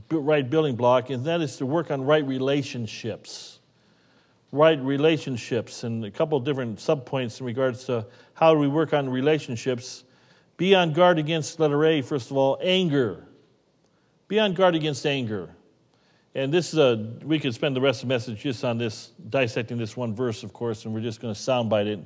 right 0.09 0.49
building 0.49 0.77
block, 0.77 1.09
and 1.09 1.25
that 1.25 1.41
is 1.41 1.57
to 1.57 1.65
work 1.65 1.91
on 1.91 2.03
right 2.03 2.25
relationships. 2.25 3.59
Right 4.53 4.79
relationships, 4.79 5.83
and 5.83 6.05
a 6.05 6.11
couple 6.11 6.39
different 6.39 6.79
subpoints 6.79 7.41
in 7.41 7.45
regards 7.45 7.83
to 7.85 8.05
how 8.33 8.53
do 8.53 8.59
we 8.59 8.69
work 8.69 8.93
on 8.93 9.09
relationships. 9.09 10.05
Be 10.55 10.73
on 10.73 10.93
guard 10.93 11.19
against, 11.19 11.59
letter 11.59 11.83
A, 11.83 12.01
first 12.01 12.31
of 12.31 12.37
all, 12.37 12.57
anger. 12.61 13.27
Be 14.29 14.39
on 14.39 14.53
guard 14.53 14.73
against 14.73 15.05
anger. 15.05 15.49
And 16.33 16.53
this 16.53 16.71
is 16.71 16.79
a, 16.79 16.95
we 17.23 17.39
could 17.39 17.53
spend 17.53 17.75
the 17.75 17.81
rest 17.81 18.03
of 18.03 18.07
the 18.07 18.13
message 18.15 18.39
just 18.39 18.63
on 18.63 18.77
this, 18.77 19.11
dissecting 19.29 19.77
this 19.77 19.97
one 19.97 20.15
verse, 20.15 20.43
of 20.43 20.53
course, 20.53 20.85
and 20.85 20.93
we're 20.93 21.01
just 21.01 21.19
going 21.19 21.33
to 21.33 21.39
soundbite 21.39 21.87
it. 21.87 21.99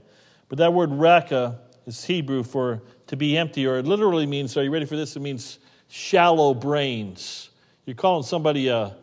But 0.49 0.57
that 0.57 0.73
word 0.73 0.91
raka 0.91 1.59
is 1.85 2.03
Hebrew 2.03 2.43
for 2.43 2.81
to 3.07 3.17
be 3.17 3.37
empty, 3.37 3.67
or 3.67 3.77
it 3.77 3.85
literally 3.85 4.25
means, 4.25 4.55
are 4.57 4.63
you 4.63 4.71
ready 4.71 4.85
for 4.85 4.95
this? 4.95 5.15
It 5.15 5.21
means 5.21 5.59
shallow 5.87 6.53
brains. 6.53 7.49
You're 7.85 7.95
calling 7.95 8.23
somebody 8.23 8.69
a, 8.69 8.95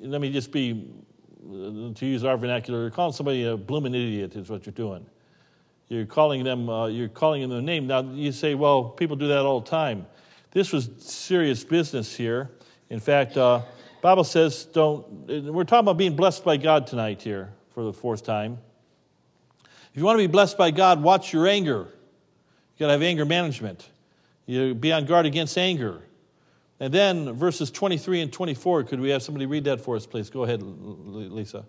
let 0.00 0.20
me 0.20 0.30
just 0.30 0.52
be, 0.52 0.90
to 1.42 2.06
use 2.06 2.24
our 2.24 2.36
vernacular, 2.36 2.80
you're 2.80 2.90
calling 2.90 3.12
somebody 3.12 3.44
a 3.44 3.56
blooming 3.56 3.94
idiot, 3.94 4.34
is 4.36 4.50
what 4.50 4.66
you're 4.66 4.72
doing. 4.72 5.06
You're 5.88 6.06
calling 6.06 6.44
them, 6.44 6.68
uh, 6.68 6.86
you're 6.86 7.08
calling 7.08 7.42
them 7.42 7.52
a 7.52 7.62
name. 7.62 7.86
Now, 7.86 8.00
you 8.00 8.32
say, 8.32 8.54
well, 8.54 8.84
people 8.84 9.16
do 9.16 9.28
that 9.28 9.40
all 9.40 9.60
the 9.60 9.70
time. 9.70 10.06
This 10.50 10.72
was 10.72 10.88
serious 10.98 11.64
business 11.64 12.14
here. 12.14 12.50
In 12.90 13.00
fact, 13.00 13.36
uh, 13.36 13.62
Bible 14.02 14.24
says 14.24 14.64
don't, 14.66 15.06
we're 15.52 15.64
talking 15.64 15.84
about 15.84 15.96
being 15.96 16.16
blessed 16.16 16.44
by 16.44 16.56
God 16.56 16.86
tonight 16.86 17.22
here 17.22 17.52
for 17.74 17.84
the 17.84 17.92
fourth 17.92 18.22
time. 18.22 18.58
If 19.94 19.98
you 19.98 20.04
want 20.04 20.18
to 20.18 20.24
be 20.24 20.32
blessed 20.32 20.58
by 20.58 20.72
God, 20.72 21.04
watch 21.04 21.32
your 21.32 21.46
anger. 21.46 21.86
You 21.86 22.80
got 22.80 22.86
to 22.86 22.92
have 22.94 23.02
anger 23.02 23.24
management. 23.24 23.88
You 24.44 24.74
be 24.74 24.92
on 24.92 25.04
guard 25.04 25.24
against 25.24 25.56
anger. 25.56 26.02
And 26.80 26.92
then 26.92 27.32
verses 27.34 27.70
23 27.70 28.22
and 28.22 28.32
24, 28.32 28.82
could 28.82 28.98
we 28.98 29.10
have 29.10 29.22
somebody 29.22 29.46
read 29.46 29.64
that 29.64 29.80
for 29.80 29.94
us, 29.94 30.04
please? 30.04 30.30
Go 30.30 30.42
ahead, 30.42 30.62
Lisa. 30.62 31.64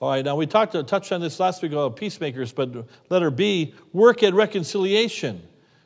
All 0.00 0.08
right, 0.08 0.24
now 0.24 0.34
we 0.34 0.46
talked 0.46 0.72
touched 0.88 1.12
on 1.12 1.20
this 1.20 1.38
last 1.38 1.60
week 1.60 1.72
about 1.72 1.94
peacemakers, 1.96 2.52
but 2.52 2.86
letter 3.10 3.30
B, 3.30 3.74
work 3.92 4.22
at 4.22 4.32
reconciliation. 4.32 5.42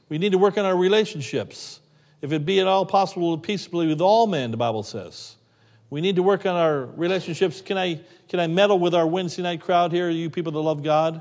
We 0.08 0.18
need 0.18 0.30
to 0.30 0.38
work 0.38 0.56
on 0.56 0.64
our 0.64 0.76
relationships. 0.76 1.80
If 2.22 2.30
it 2.30 2.46
be 2.46 2.60
at 2.60 2.68
all 2.68 2.86
possible, 2.86 3.36
to 3.36 3.42
peaceably 3.42 3.88
with 3.88 4.00
all 4.00 4.28
men, 4.28 4.52
the 4.52 4.56
Bible 4.56 4.84
says. 4.84 5.34
We 5.90 6.00
need 6.00 6.14
to 6.14 6.22
work 6.22 6.46
on 6.46 6.54
our 6.54 6.84
relationships. 6.84 7.60
Can 7.60 7.76
I, 7.76 8.00
can 8.28 8.38
I 8.38 8.46
meddle 8.46 8.78
with 8.78 8.94
our 8.94 9.06
Wednesday 9.06 9.42
night 9.42 9.60
crowd 9.60 9.90
here, 9.90 10.08
you 10.08 10.30
people 10.30 10.52
that 10.52 10.60
love 10.60 10.84
God? 10.84 11.20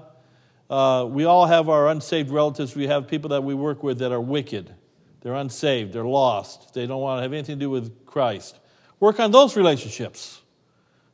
Uh, 0.69 1.07
we 1.09 1.25
all 1.25 1.47
have 1.47 1.69
our 1.69 1.89
unsaved 1.89 2.29
relatives. 2.29 2.75
We 2.75 2.85
have 2.85 3.07
people 3.07 3.31
that 3.31 3.43
we 3.43 3.55
work 3.55 3.81
with 3.81 3.99
that 3.99 4.11
are 4.11 4.21
wicked. 4.21 4.71
They're 5.21 5.33
unsaved. 5.33 5.93
They're 5.93 6.05
lost. 6.05 6.75
They 6.75 6.85
don't 6.85 7.01
want 7.01 7.17
to 7.17 7.23
have 7.23 7.33
anything 7.33 7.57
to 7.57 7.65
do 7.65 7.69
with 7.71 8.05
Christ. 8.05 8.59
Work 8.99 9.19
on 9.19 9.31
those 9.31 9.57
relationships. 9.57 10.42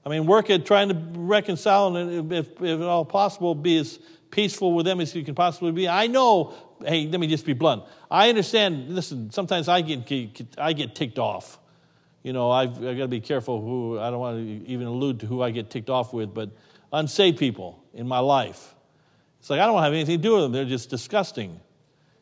I 0.10 0.13
mean, 0.13 0.25
work 0.25 0.50
at 0.50 0.66
trying 0.66 0.89
to 0.89 0.96
reconcile 1.20 1.96
and, 1.96 2.34
if, 2.34 2.50
if 2.54 2.62
at 2.62 2.82
all 2.82 3.06
possible, 3.06 3.54
be 3.54 3.78
as 3.78 4.00
peaceful 4.32 4.74
with 4.74 4.86
them 4.88 5.00
as 5.01 5.13
you 5.13 5.24
can 5.24 5.36
possibly 5.36 5.72
be. 5.72 5.88
I 5.88 6.08
know, 6.08 6.56
hey, 6.84 7.08
let 7.08 7.20
me 7.20 7.28
just 7.28 7.46
be 7.46 7.54
blunt. 7.54 7.84
I 8.10 8.30
understand, 8.30 8.89
listen, 8.96 9.30
sometimes 9.30 9.68
I 9.68 9.82
get, 9.82 10.48
I 10.58 10.74
get 10.74 10.96
ticked 10.96 11.20
off. 11.20 11.60
You 12.24 12.34
know, 12.34 12.50
I've, 12.50 12.75
I've 12.78 12.98
got 12.98 13.04
to 13.04 13.08
be 13.08 13.22
careful 13.22 13.62
who, 13.62 14.00
I 14.00 14.10
don't 14.10 14.20
want 14.20 14.38
to 14.38 14.68
even 14.68 14.88
allude 14.88 15.20
to 15.20 15.28
who 15.28 15.44
I 15.44 15.51
get 15.51 15.70
ticked 15.70 15.92
off 15.92 16.12
with, 16.12 16.34
but 16.34 16.50
unsaved 16.92 17.38
people 17.38 17.84
in 17.94 18.08
my 18.08 18.20
life. 18.20 18.74
It's 19.39 19.50
like 19.51 19.60
I 19.60 19.68
don't 19.68 19.82
have 19.84 19.94
anything 19.94 20.18
to 20.18 20.24
do 20.24 20.34
with 20.34 20.42
them. 20.42 20.51
They're 20.51 20.66
just 20.66 20.89
disgusting. 20.89 21.60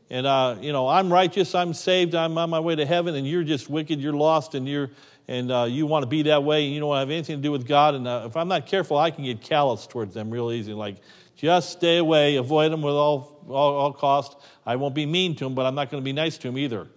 And, 0.10 0.28
uh, 0.28 0.58
you 0.60 0.74
know, 0.74 0.88
I'm 0.88 1.12
righteous, 1.12 1.56
I'm 1.56 1.74
saved, 1.74 2.16
I'm 2.16 2.38
on 2.38 2.50
my 2.50 2.60
way 2.60 2.76
to 2.76 2.86
heaven, 2.86 3.16
and 3.16 3.26
you're 3.26 3.44
just 3.44 3.70
wicked, 3.70 4.00
you're 4.00 4.14
lost, 4.14 4.56
and 4.56 4.68
you're, 4.68 4.90
and 5.28 5.52
uh, 5.52 5.66
you 5.70 5.86
want 5.86 6.04
to 6.04 6.08
be 6.08 6.24
that 6.24 6.44
way 6.44 6.66
and 6.66 6.74
you 6.74 6.80
don't 6.80 6.90
want 6.90 6.98
to 6.98 7.02
have 7.02 7.12
anything 7.12 7.38
to 7.38 7.42
do 7.42 7.52
with 7.52 7.68
God. 7.68 7.96
And 7.96 8.08
uh, 8.08 8.24
if 8.26 8.38
I'm 8.38 8.48
not 8.48 8.66
careful, 8.66 8.98
I 8.98 9.12
can 9.12 9.24
get 9.24 9.42
callous 9.42 9.86
towards 9.86 10.14
them 10.14 10.30
real 10.30 10.52
easy. 10.52 10.74
Like, 10.74 10.98
just 11.36 11.72
stay 11.72 11.98
away, 11.98 12.38
avoid 12.38 12.72
them 12.72 12.82
with 12.82 12.96
all, 12.96 13.46
all, 13.48 13.76
all 13.76 13.94
cost. 13.94 14.38
I 14.66 14.78
won't 14.78 14.96
be 14.96 15.06
mean 15.06 15.36
to 15.36 15.44
them, 15.44 15.54
but 15.54 15.66
I'm 15.66 15.76
not 15.76 15.92
going 15.92 16.02
to 16.02 16.06
be 16.06 16.14
nice 16.14 16.38
to 16.40 16.48
them 16.48 16.58
either. 16.58 16.88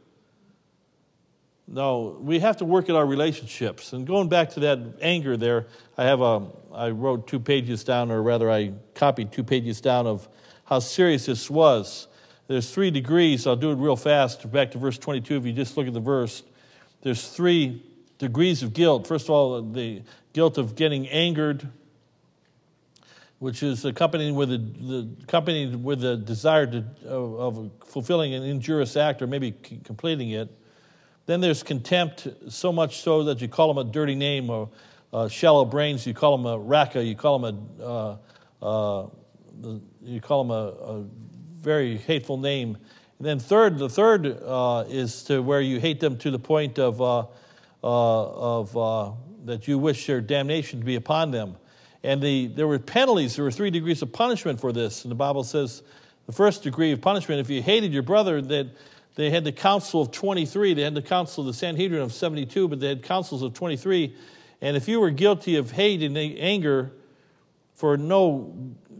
No, 1.66 2.18
we 2.20 2.40
have 2.40 2.56
to 2.56 2.64
work 2.64 2.88
at 2.88 2.96
our 2.96 3.06
relationships. 3.06 3.92
And 3.92 4.06
going 4.06 4.28
back 4.28 4.50
to 4.50 4.60
that 4.60 4.78
anger 5.00 5.36
there, 5.36 5.66
I 5.96 6.04
have 6.04 6.20
a, 6.20 6.46
I 6.72 6.90
wrote 6.90 7.28
two 7.28 7.38
pages 7.38 7.84
down, 7.84 8.10
or 8.10 8.22
rather, 8.22 8.50
I 8.50 8.72
copied 8.94 9.30
two 9.30 9.44
pages 9.44 9.80
down 9.80 10.06
of 10.06 10.28
how 10.64 10.78
serious 10.78 11.26
this 11.26 11.48
was. 11.48 12.08
There's 12.48 12.72
three 12.72 12.90
degrees. 12.90 13.46
I'll 13.46 13.54
do 13.54 13.70
it 13.70 13.76
real 13.76 13.94
fast. 13.94 14.50
Back 14.50 14.72
to 14.72 14.78
verse 14.78 14.98
22. 14.98 15.36
If 15.36 15.46
you 15.46 15.52
just 15.52 15.76
look 15.76 15.86
at 15.86 15.92
the 15.92 16.00
verse, 16.00 16.42
there's 17.02 17.28
three 17.28 17.84
degrees 18.20 18.62
of 18.62 18.72
guilt. 18.74 19.06
First 19.06 19.26
of 19.26 19.30
all, 19.30 19.62
the 19.62 20.02
guilt 20.34 20.58
of 20.58 20.76
getting 20.76 21.08
angered, 21.08 21.66
which 23.38 23.62
is 23.62 23.84
accompanied 23.84 24.32
with 24.32 24.52
a, 24.52 24.58
the, 24.58 25.08
accompanied 25.24 25.82
with 25.82 26.04
a 26.04 26.16
desire 26.16 26.66
to, 26.66 26.84
of, 27.06 27.56
of 27.56 27.70
fulfilling 27.86 28.34
an 28.34 28.42
injurious 28.42 28.96
act 28.96 29.22
or 29.22 29.26
maybe 29.26 29.54
c- 29.66 29.80
completing 29.82 30.30
it. 30.30 30.54
Then 31.24 31.40
there's 31.40 31.62
contempt, 31.62 32.28
so 32.48 32.72
much 32.72 33.00
so 33.00 33.24
that 33.24 33.40
you 33.40 33.48
call 33.48 33.72
them 33.72 33.88
a 33.88 33.90
dirty 33.90 34.14
name 34.14 34.50
or 34.50 34.68
uh, 35.12 35.28
shallow 35.28 35.64
brains. 35.64 36.06
You 36.06 36.12
call 36.12 36.36
them 36.36 36.46
a 36.46 36.58
raca. 36.58 37.02
You 37.02 37.16
call 37.16 37.38
them 37.38 37.68
a 37.80 37.84
uh, 37.84 38.16
uh, 38.62 39.06
you 40.02 40.20
call 40.20 40.44
them 40.44 40.50
a, 40.50 40.92
a, 40.92 41.04
very 41.60 41.98
hateful 41.98 42.38
name. 42.38 42.78
And 43.18 43.26
then 43.26 43.38
third, 43.38 43.76
the 43.76 43.90
third 43.90 44.26
uh, 44.26 44.84
is 44.88 45.24
to 45.24 45.42
where 45.42 45.60
you 45.60 45.78
hate 45.78 46.00
them 46.00 46.16
to 46.18 46.30
the 46.30 46.38
point 46.38 46.78
of 46.78 47.02
uh, 47.02 47.26
of, 47.82 48.76
uh, 48.76 49.12
that 49.44 49.68
you 49.68 49.78
wish 49.78 50.06
their 50.06 50.20
damnation 50.20 50.80
to 50.80 50.84
be 50.84 50.96
upon 50.96 51.30
them. 51.30 51.56
And 52.02 52.22
the, 52.22 52.46
there 52.48 52.66
were 52.66 52.78
penalties, 52.78 53.36
there 53.36 53.44
were 53.44 53.50
three 53.50 53.70
degrees 53.70 54.02
of 54.02 54.12
punishment 54.12 54.60
for 54.60 54.72
this. 54.72 55.04
And 55.04 55.10
the 55.10 55.16
Bible 55.16 55.44
says 55.44 55.82
the 56.26 56.32
first 56.32 56.62
degree 56.62 56.92
of 56.92 57.00
punishment, 57.00 57.40
if 57.40 57.50
you 57.50 57.62
hated 57.62 57.92
your 57.92 58.02
brother, 58.02 58.40
that 58.40 58.68
they 59.16 59.30
had 59.30 59.44
the 59.44 59.52
council 59.52 60.00
of 60.00 60.10
23, 60.10 60.74
they 60.74 60.82
had 60.82 60.94
the 60.94 61.02
council 61.02 61.42
of 61.42 61.46
the 61.46 61.54
Sanhedrin 61.54 62.00
of 62.00 62.12
72, 62.12 62.68
but 62.68 62.80
they 62.80 62.88
had 62.88 63.02
councils 63.02 63.42
of 63.42 63.52
23. 63.52 64.14
And 64.62 64.76
if 64.76 64.88
you 64.88 65.00
were 65.00 65.10
guilty 65.10 65.56
of 65.56 65.70
hate 65.70 66.02
and 66.02 66.16
anger 66.16 66.92
for 67.74 67.96
no 67.96 68.54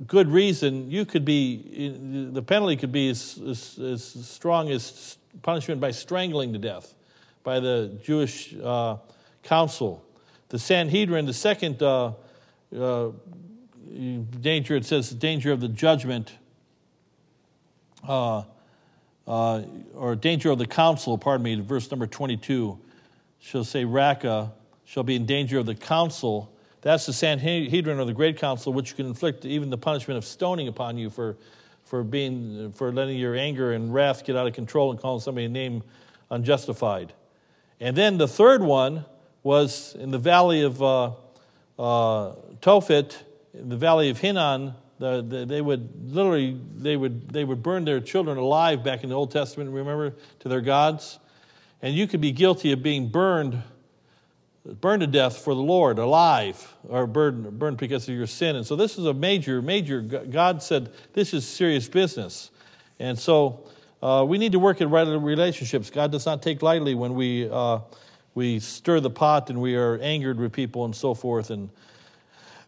good 0.07 0.29
reason, 0.29 0.91
you 0.91 1.05
could 1.05 1.25
be, 1.25 2.29
the 2.33 2.43
penalty 2.43 2.77
could 2.77 2.93
be 2.93 3.11
as, 3.11 3.39
as, 3.47 3.79
as 3.79 4.05
strong 4.27 4.71
as 4.71 5.17
punishment 5.43 5.81
by 5.81 5.91
strangling 5.91 6.53
to 6.53 6.59
death 6.59 6.95
by 7.43 7.61
the 7.61 7.99
Jewish 8.03 8.55
uh, 8.55 8.97
council. 9.43 10.05
The 10.49 10.59
Sanhedrin, 10.59 11.27
the 11.27 11.35
second 11.35 11.83
uh, 11.83 12.13
uh, 12.77 13.11
danger, 14.41 14.77
it 14.77 14.85
says 14.85 15.11
the 15.11 15.17
danger 15.17 15.53
of 15.53 15.61
the 15.61 15.69
judgment, 15.69 16.33
uh, 18.07 18.43
uh, 19.27 19.63
or 19.95 20.17
danger 20.17 20.51
of 20.51 20.59
the 20.59 20.67
council, 20.67 21.17
pardon 21.19 21.45
me, 21.45 21.61
verse 21.61 21.91
number 21.91 22.07
22, 22.07 22.79
shall 23.39 23.65
say, 23.65 23.85
Raca 23.85 24.53
shall 24.85 25.03
be 25.05 25.15
in 25.15 25.25
danger 25.25 25.59
of 25.59 25.67
the 25.67 25.75
council. 25.75 26.53
That's 26.83 27.07
the 27.07 27.13
Sanhedrin 27.13 27.99
or 27.99 28.05
the 28.05 28.13
Great 28.13 28.39
Council, 28.39 28.73
which 28.73 28.97
can 28.97 29.07
inflict 29.07 29.45
even 29.45 29.71
the 29.71 29.79
punishment 29.79 30.19
of 30.19 30.25
stoning 30.25 30.67
upon 30.67 30.99
you 30.99 31.11
for, 31.11 31.37
for, 31.85 32.03
being, 32.03 32.73
for 32.73 32.91
letting 32.91 33.19
your 33.19 33.37
anger 33.37 33.73
and 33.73 33.95
wrath 33.95 34.25
get 34.25 34.35
out 34.37 34.47
of 34.47 34.55
control 34.55 34.91
and 34.91 34.99
calling 34.99 35.21
somebody 35.21 35.45
a 35.47 35.49
name 35.49 35.83
unjustified. 36.31 37.13
And 37.81 37.97
then 37.97 38.19
the 38.19 38.29
third 38.29 38.63
one 38.63 39.05
was 39.43 39.95
in 39.99 40.11
the 40.11 40.19
valley 40.19 40.63
of 40.63 40.83
uh, 40.83 41.13
uh, 41.79 42.35
Tophet, 42.61 43.17
in 43.55 43.69
the 43.69 43.77
valley 43.77 44.11
of 44.11 44.19
Hinnom. 44.19 44.75
The, 44.99 45.23
the, 45.23 45.47
they 45.47 45.63
would 45.63 46.13
literally 46.13 46.61
they 46.77 46.95
would 46.95 47.31
they 47.31 47.43
would 47.43 47.63
burn 47.63 47.87
their 47.87 48.01
children 48.01 48.37
alive 48.37 48.85
back 48.85 49.03
in 49.03 49.09
the 49.09 49.15
Old 49.15 49.31
Testament. 49.31 49.71
Remember 49.71 50.15
to 50.41 50.49
their 50.49 50.61
gods, 50.61 51.19
and 51.81 51.95
you 51.95 52.07
could 52.07 52.21
be 52.21 52.33
guilty 52.33 52.73
of 52.73 52.83
being 52.83 53.09
burned 53.09 53.63
burned 54.81 55.01
to 55.01 55.07
death 55.07 55.39
for 55.39 55.55
the 55.55 55.61
Lord, 55.61 55.99
alive, 55.99 56.77
or 56.89 57.07
burned, 57.07 57.59
burned 57.59 57.79
because 57.79 58.09
of 58.09 58.15
your 58.15 58.27
sin. 58.27 58.57
And 58.57 58.67
so 58.67 58.77
this 58.77 58.99
is 58.99 59.07
a 59.07 59.15
major, 59.15 59.63
major, 59.63 60.01
God 60.01 60.63
said 60.63 60.93
this 61.13 61.33
is 61.33 61.47
serious 61.47 61.89
business. 61.89 62.51
And 62.99 63.19
so 63.19 63.65
uh, 64.02 64.25
we 64.26 64.38
need 64.38 64.52
to 64.52 64.59
work 64.59 64.80
at 64.80 64.88
right 64.88 65.07
relationships. 65.07 65.90
God 65.90 66.11
does 66.11 66.25
not 66.25 66.42
take 66.42 66.62
lightly 66.62 66.95
when 66.95 67.14
we, 67.14 67.49
uh, 67.50 67.80
we 68.35 68.59
stir 68.61 69.00
the 69.00 69.11
pot 69.11 69.50
and 69.50 69.61
we 69.61 69.76
are 69.76 69.99
angered 69.99 70.38
with 70.38 70.52
people 70.52 70.85
and 70.85 70.97
so 70.97 71.12
forth. 71.12 71.50
And 71.50 71.69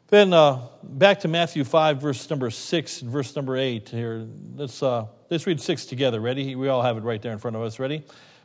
then 0.08 0.34
uh, 0.34 0.60
back 0.82 1.20
to 1.20 1.28
Matthew 1.28 1.64
5, 1.64 2.00
verse 2.00 2.28
number 2.28 2.50
6 2.50 3.02
and 3.02 3.10
verse 3.10 3.34
number 3.34 3.56
8 3.56 3.88
here. 3.88 4.26
Let's, 4.56 4.82
uh, 4.82 5.06
let's 5.30 5.46
read 5.46 5.58
six 5.58 5.86
together. 5.86 6.20
Ready? 6.20 6.54
We 6.54 6.68
all 6.68 6.82
have 6.82 6.98
it 6.98 7.02
right 7.02 7.22
there 7.22 7.32
in 7.32 7.38
front 7.38 7.56
of 7.56 7.62
us. 7.62 7.78
Ready? 7.78 8.04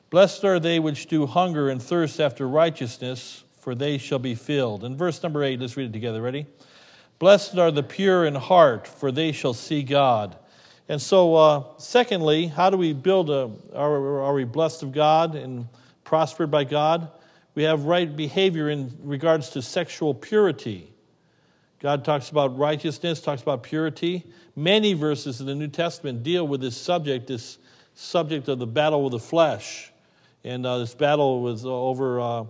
Blessed 0.10 0.46
are 0.46 0.58
they 0.58 0.79
which 0.79 1.08
do 1.08 1.25
hunger 1.25 1.70
and 1.70 1.84
thirst 1.84 2.22
after 2.22 2.48
righteousness, 2.48 3.44
for 3.60 3.75
they 3.75 3.98
shall 3.98 4.20
be 4.20 4.34
filled. 4.34 4.86
And 4.86 4.98
verse 4.98 5.22
number 5.22 5.44
eight, 5.44 5.60
let's 5.60 5.75
read 5.75 5.89
it 5.89 5.94
together. 5.94 6.22
Ready? 6.22 6.46
Blessed 7.20 7.58
are 7.58 7.72
the 7.72 7.84
pure 7.84 8.25
in 8.25 8.36
heart, 8.36 8.88
for 8.88 9.12
they 9.12 9.34
shall 9.34 9.53
see 9.53 9.84
God. 9.84 10.38
And 10.89 11.01
so, 11.01 11.36
uh, 11.36 11.63
secondly, 11.77 12.48
how 12.48 12.70
do 12.70 12.77
we 12.77 12.94
build 12.94 13.29
a, 13.29 13.51
are, 13.75 14.22
are 14.22 14.34
we 14.34 14.46
blessed 14.46 14.84
of 14.84 14.94
God 14.94 15.36
and 15.36 15.67
prospered 16.03 16.50
by 16.50 16.63
God? 16.63 17.12
We 17.56 17.63
have 17.63 17.84
right 17.84 18.15
behavior 18.15 18.70
in 18.70 18.98
regards 19.01 19.50
to 19.51 19.62
sexual 19.62 20.13
purity. 20.13 20.94
God 21.79 22.06
talks 22.06 22.29
about 22.29 22.58
righteousness, 22.58 23.22
talks 23.22 23.41
about 23.41 23.63
purity. 23.63 24.25
Many 24.56 24.94
verses 24.94 25.41
in 25.41 25.48
the 25.48 25.56
New 25.56 25.67
Testament 25.67 26.24
deal 26.24 26.48
with 26.48 26.62
this 26.62 26.77
subject, 26.77 27.27
this 27.27 27.58
subject 27.94 28.48
of 28.48 28.60
the 28.60 28.67
battle 28.67 29.03
with 29.03 29.12
the 29.12 29.20
flesh. 29.20 29.91
And 30.44 30.65
uh, 30.65 30.77
this 30.79 30.96
battle 30.96 31.41
was 31.41 31.65
over, 31.65 32.20
uh, 32.22 32.44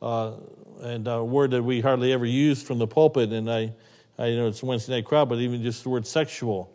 uh, 0.00 0.32
and 0.80 1.08
a 1.08 1.24
word 1.24 1.50
that 1.50 1.62
we 1.62 1.80
hardly 1.80 2.12
ever 2.12 2.24
use 2.24 2.62
from 2.62 2.78
the 2.78 2.86
pulpit. 2.86 3.32
And 3.32 3.50
I, 3.50 3.72
I 4.18 4.30
know 4.30 4.46
it's 4.46 4.62
Wednesday 4.62 4.94
night 4.96 5.04
crowd, 5.04 5.28
but 5.28 5.38
even 5.38 5.62
just 5.62 5.82
the 5.82 5.90
word 5.90 6.06
sexual, 6.06 6.72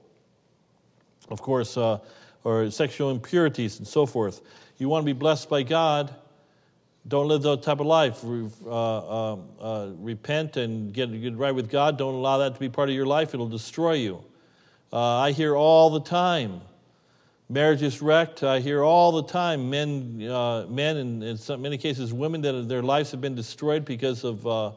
of 1.29 1.41
course, 1.41 1.77
uh, 1.77 1.99
or 2.43 2.69
sexual 2.71 3.11
impurities 3.11 3.79
and 3.79 3.87
so 3.87 4.05
forth. 4.05 4.41
You 4.77 4.89
want 4.89 5.03
to 5.03 5.05
be 5.05 5.17
blessed 5.17 5.49
by 5.49 5.63
God. 5.63 6.13
Don't 7.07 7.27
live 7.27 7.43
that 7.43 7.63
type 7.63 7.79
of 7.79 7.85
life. 7.85 8.23
Uh, 8.23 9.33
um, 9.33 9.43
uh, 9.59 9.89
repent 9.97 10.57
and 10.57 10.93
get, 10.93 11.11
get 11.21 11.35
right 11.35 11.53
with 11.53 11.69
God. 11.69 11.97
Don't 11.97 12.15
allow 12.15 12.39
that 12.39 12.55
to 12.55 12.59
be 12.59 12.69
part 12.69 12.89
of 12.89 12.95
your 12.95 13.05
life. 13.05 13.33
It'll 13.33 13.47
destroy 13.47 13.93
you. 13.93 14.23
I 14.91 15.31
hear 15.31 15.55
all 15.55 15.89
the 15.89 15.99
time 15.99 16.61
marriage 17.49 17.83
is 17.83 18.01
wrecked. 18.01 18.43
I 18.43 18.59
hear 18.59 18.83
all 18.83 19.11
the 19.11 19.23
time 19.23 19.69
men, 19.69 20.27
uh, 20.29 20.65
men 20.67 20.97
and 20.97 21.23
in 21.23 21.37
some, 21.37 21.61
many 21.61 21.77
cases 21.77 22.13
women 22.13 22.41
that 22.41 22.67
their 22.67 22.81
lives 22.81 23.11
have 23.11 23.21
been 23.21 23.35
destroyed 23.35 23.85
because 23.85 24.23
of 24.23 24.45
uh, 24.47 24.71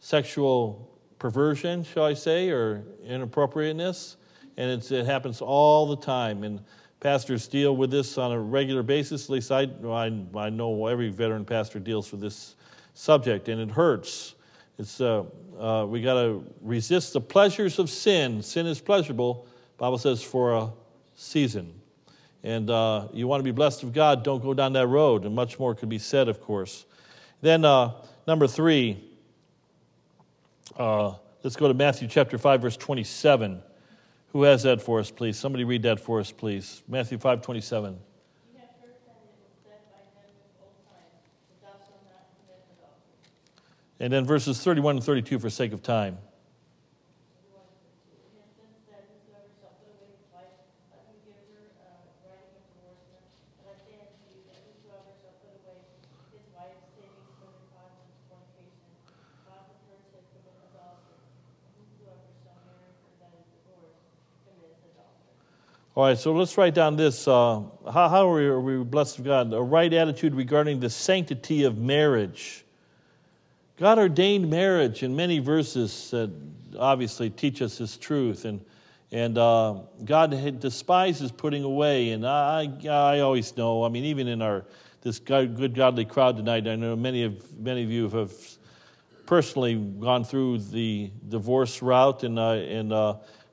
sexual 0.00 0.90
perversion, 1.18 1.84
shall 1.84 2.04
I 2.04 2.14
say, 2.14 2.50
or 2.50 2.84
inappropriateness. 3.06 4.16
And 4.56 4.82
it 4.82 5.06
happens 5.06 5.40
all 5.40 5.86
the 5.86 5.96
time. 5.96 6.44
And 6.44 6.60
pastors 7.00 7.48
deal 7.48 7.76
with 7.76 7.90
this 7.90 8.18
on 8.18 8.32
a 8.32 8.38
regular 8.38 8.82
basis. 8.82 9.24
At 9.24 9.30
least 9.30 9.50
I, 9.50 9.68
I, 9.86 10.12
I 10.36 10.50
know 10.50 10.86
every 10.86 11.10
veteran 11.10 11.44
pastor 11.44 11.78
deals 11.78 12.12
with 12.12 12.20
this 12.20 12.56
subject, 12.94 13.48
and 13.48 13.60
it 13.60 13.70
hurts. 13.70 14.34
It's, 14.78 15.00
uh, 15.00 15.24
uh 15.58 15.86
we 15.88 16.02
got 16.02 16.14
to 16.14 16.44
resist 16.60 17.12
the 17.12 17.20
pleasures 17.20 17.78
of 17.78 17.90
sin. 17.90 18.42
Sin 18.42 18.66
is 18.66 18.80
pleasurable, 18.80 19.46
Bible 19.78 19.98
says, 19.98 20.22
for 20.22 20.54
a 20.54 20.70
season 21.16 21.80
and 22.44 22.68
uh, 22.68 23.08
you 23.12 23.26
want 23.26 23.40
to 23.40 23.44
be 23.44 23.50
blessed 23.50 23.82
of 23.82 23.94
God, 23.94 24.22
don't 24.22 24.42
go 24.42 24.52
down 24.52 24.74
that 24.74 24.86
road. 24.86 25.24
And 25.24 25.34
much 25.34 25.58
more 25.58 25.74
could 25.74 25.88
be 25.88 25.98
said, 25.98 26.28
of 26.28 26.42
course. 26.42 26.84
Then, 27.40 27.64
uh, 27.64 27.92
number 28.26 28.46
three, 28.46 29.02
uh, 30.76 31.14
let's 31.42 31.56
go 31.56 31.66
to 31.66 31.74
Matthew 31.74 32.06
chapter 32.06 32.36
5, 32.36 32.60
verse 32.60 32.76
27. 32.76 33.62
Who 34.34 34.42
has 34.42 34.64
that 34.64 34.82
for 34.82 34.98
us, 34.98 35.12
please? 35.12 35.38
Somebody 35.38 35.62
read 35.62 35.82
that 35.82 36.00
for 36.00 36.18
us, 36.18 36.32
please. 36.32 36.82
Matthew 36.88 37.18
5, 37.18 37.40
27. 37.40 37.96
And 44.00 44.12
then 44.12 44.24
verses 44.24 44.60
31 44.60 44.96
and 44.96 45.04
32 45.04 45.38
for 45.38 45.48
sake 45.48 45.72
of 45.72 45.84
time. 45.84 46.18
All 65.96 66.02
right, 66.02 66.18
so 66.18 66.32
let's 66.32 66.58
write 66.58 66.74
down 66.74 66.96
this. 66.96 67.28
Uh, 67.28 67.60
how, 67.84 68.08
how 68.08 68.28
are, 68.28 68.34
we, 68.34 68.46
are 68.46 68.60
we 68.60 68.82
blessed 68.82 69.20
of 69.20 69.26
God? 69.26 69.52
A 69.52 69.62
right 69.62 69.92
attitude 69.92 70.34
regarding 70.34 70.80
the 70.80 70.90
sanctity 70.90 71.62
of 71.62 71.78
marriage. 71.78 72.64
God 73.76 74.00
ordained 74.00 74.50
marriage 74.50 75.04
in 75.04 75.14
many 75.14 75.38
verses 75.38 76.10
that 76.10 76.32
obviously 76.76 77.30
teach 77.30 77.62
us 77.62 77.78
His 77.78 77.96
truth, 77.96 78.44
and 78.44 78.60
and 79.12 79.38
uh, 79.38 79.82
God 80.04 80.58
despises 80.58 81.30
putting 81.30 81.62
away. 81.62 82.10
And 82.10 82.26
I, 82.26 82.76
I 82.90 83.20
always 83.20 83.56
know. 83.56 83.84
I 83.84 83.88
mean, 83.88 84.02
even 84.02 84.26
in 84.26 84.42
our 84.42 84.64
this 85.02 85.20
good 85.20 85.76
godly 85.76 86.06
crowd 86.06 86.36
tonight, 86.36 86.66
I 86.66 86.74
know 86.74 86.96
many 86.96 87.22
of 87.22 87.56
many 87.56 87.84
of 87.84 87.90
you 87.92 88.08
have 88.08 88.32
personally 89.26 89.76
gone 89.76 90.24
through 90.24 90.58
the 90.58 91.12
divorce 91.28 91.82
route, 91.82 92.24
and 92.24 92.36
uh, 92.36 92.50
and 92.50 92.92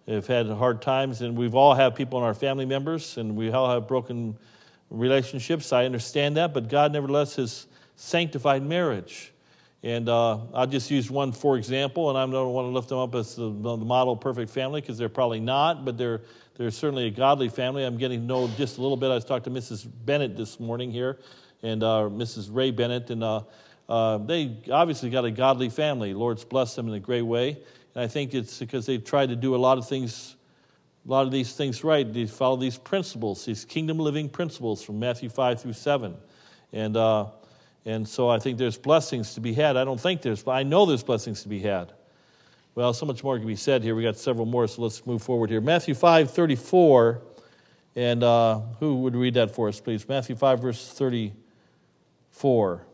have 0.07 0.27
had 0.27 0.47
hard 0.47 0.81
times, 0.81 1.21
and 1.21 1.37
we've 1.37 1.55
all 1.55 1.73
had 1.73 1.95
people 1.95 2.19
in 2.19 2.25
our 2.25 2.33
family 2.33 2.65
members, 2.65 3.17
and 3.17 3.35
we 3.35 3.51
all 3.51 3.69
have 3.69 3.87
broken 3.87 4.37
relationships. 4.89 5.71
I 5.71 5.85
understand 5.85 6.37
that, 6.37 6.53
but 6.53 6.69
God 6.69 6.91
nevertheless 6.91 7.35
has 7.35 7.67
sanctified 7.95 8.63
marriage. 8.63 9.31
And 9.83 10.09
uh, 10.09 10.37
I'll 10.53 10.67
just 10.67 10.91
use 10.91 11.09
one 11.09 11.31
for 11.31 11.57
example, 11.57 12.09
and 12.09 12.17
I 12.17 12.25
don't 12.25 12.53
want 12.53 12.67
to 12.67 12.71
lift 12.71 12.89
them 12.89 12.99
up 12.99 13.15
as 13.15 13.35
the, 13.35 13.49
the 13.49 13.77
model 13.77 14.15
perfect 14.15 14.51
family 14.51 14.81
because 14.81 14.97
they're 14.97 15.09
probably 15.09 15.39
not, 15.39 15.85
but 15.85 15.97
they're, 15.97 16.21
they're 16.55 16.69
certainly 16.69 17.07
a 17.07 17.11
godly 17.11 17.49
family. 17.49 17.83
I'm 17.83 17.97
getting 17.97 18.21
to 18.21 18.25
know 18.25 18.47
just 18.57 18.77
a 18.77 18.81
little 18.81 18.97
bit. 18.97 19.09
I 19.09 19.15
was 19.15 19.25
talking 19.25 19.51
to 19.53 19.59
Mrs. 19.59 19.87
Bennett 20.05 20.37
this 20.37 20.59
morning 20.59 20.91
here, 20.91 21.17
and 21.63 21.81
uh, 21.81 22.09
Mrs. 22.11 22.49
Ray 22.51 22.69
Bennett, 22.69 23.09
and 23.09 23.23
uh, 23.23 23.41
uh, 23.89 24.19
they 24.19 24.55
obviously 24.71 25.09
got 25.09 25.25
a 25.25 25.31
godly 25.31 25.69
family. 25.69 26.13
Lord's 26.13 26.45
blessed 26.45 26.75
them 26.75 26.87
in 26.87 26.93
a 26.93 26.99
great 26.99 27.23
way. 27.23 27.57
And 27.93 28.03
I 28.03 28.07
think 28.07 28.33
it's 28.33 28.59
because 28.59 28.85
they've 28.85 29.03
tried 29.03 29.29
to 29.29 29.35
do 29.35 29.55
a 29.55 29.57
lot 29.57 29.77
of 29.77 29.87
things, 29.87 30.35
a 31.07 31.11
lot 31.11 31.25
of 31.25 31.31
these 31.31 31.53
things 31.53 31.83
right. 31.83 32.11
They 32.11 32.25
follow 32.25 32.57
these 32.57 32.77
principles, 32.77 33.45
these 33.45 33.65
kingdom 33.65 33.99
living 33.99 34.29
principles 34.29 34.81
from 34.83 34.99
Matthew 34.99 35.29
5 35.29 35.61
through 35.61 35.73
7. 35.73 36.15
And, 36.73 36.95
uh, 36.97 37.27
and 37.85 38.07
so 38.07 38.29
I 38.29 38.39
think 38.39 38.57
there's 38.57 38.77
blessings 38.77 39.33
to 39.33 39.41
be 39.41 39.53
had. 39.53 39.75
I 39.77 39.83
don't 39.83 39.99
think 39.99 40.21
there's, 40.21 40.43
but 40.43 40.51
I 40.51 40.63
know 40.63 40.85
there's 40.85 41.03
blessings 41.03 41.43
to 41.43 41.49
be 41.49 41.59
had. 41.59 41.91
Well, 42.73 42.93
so 42.93 43.05
much 43.05 43.23
more 43.23 43.37
can 43.37 43.47
be 43.47 43.57
said 43.57 43.83
here. 43.83 43.95
We 43.95 44.03
got 44.03 44.17
several 44.17 44.45
more, 44.45 44.65
so 44.67 44.83
let's 44.83 45.05
move 45.05 45.21
forward 45.21 45.49
here. 45.49 45.59
Matthew 45.59 45.93
5 45.93 46.31
34. 46.31 47.21
And 47.95 48.23
uh, 48.23 48.61
who 48.79 49.01
would 49.01 49.15
read 49.15 49.33
that 49.33 49.53
for 49.53 49.67
us, 49.67 49.81
please? 49.81 50.07
Matthew 50.07 50.35
5, 50.35 50.61
verse 50.61 50.87
34. 50.93 52.85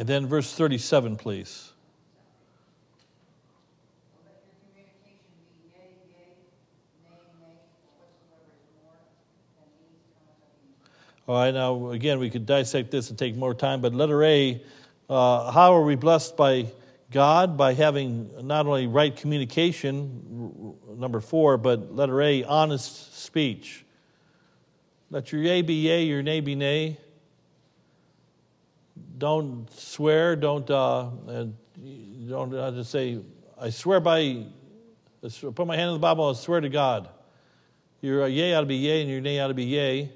And 0.00 0.08
then 0.08 0.26
verse 0.26 0.50
37, 0.54 1.16
please. 1.16 1.74
All 11.28 11.34
right, 11.34 11.52
now 11.52 11.90
again, 11.90 12.18
we 12.18 12.30
could 12.30 12.46
dissect 12.46 12.90
this 12.90 13.10
and 13.10 13.18
take 13.18 13.36
more 13.36 13.52
time, 13.52 13.82
but 13.82 13.94
letter 13.94 14.24
A 14.24 14.62
uh, 15.10 15.50
how 15.50 15.74
are 15.74 15.82
we 15.82 15.96
blessed 15.96 16.34
by 16.34 16.68
God? 17.10 17.58
By 17.58 17.74
having 17.74 18.30
not 18.46 18.66
only 18.66 18.86
right 18.86 19.14
communication, 19.14 20.78
number 20.96 21.20
four, 21.20 21.58
but 21.58 21.94
letter 21.94 22.22
A, 22.22 22.42
honest 22.44 23.18
speech. 23.18 23.84
Let 25.10 25.30
your 25.30 25.42
yea 25.42 25.60
be 25.60 25.74
yea, 25.74 26.04
your 26.04 26.22
nay 26.22 26.40
be 26.40 26.54
nay 26.54 26.96
don't 29.18 29.70
swear, 29.72 30.36
don't, 30.36 30.68
uh, 30.70 31.10
don't 32.28 32.50
just 32.74 32.90
say, 32.90 33.18
I 33.60 33.70
swear 33.70 34.00
by, 34.00 34.44
I 35.22 35.28
put 35.54 35.66
my 35.66 35.76
hand 35.76 35.88
in 35.88 35.94
the 35.94 36.00
Bible 36.00 36.28
I 36.28 36.32
swear 36.32 36.60
to 36.60 36.68
God. 36.68 37.08
Your 38.00 38.26
yea 38.26 38.54
ought 38.54 38.60
to 38.60 38.66
be 38.66 38.76
yea 38.76 39.02
and 39.02 39.10
your 39.10 39.20
nay 39.20 39.40
ought 39.40 39.48
to 39.48 39.54
be 39.54 39.64
yea. 39.64 40.10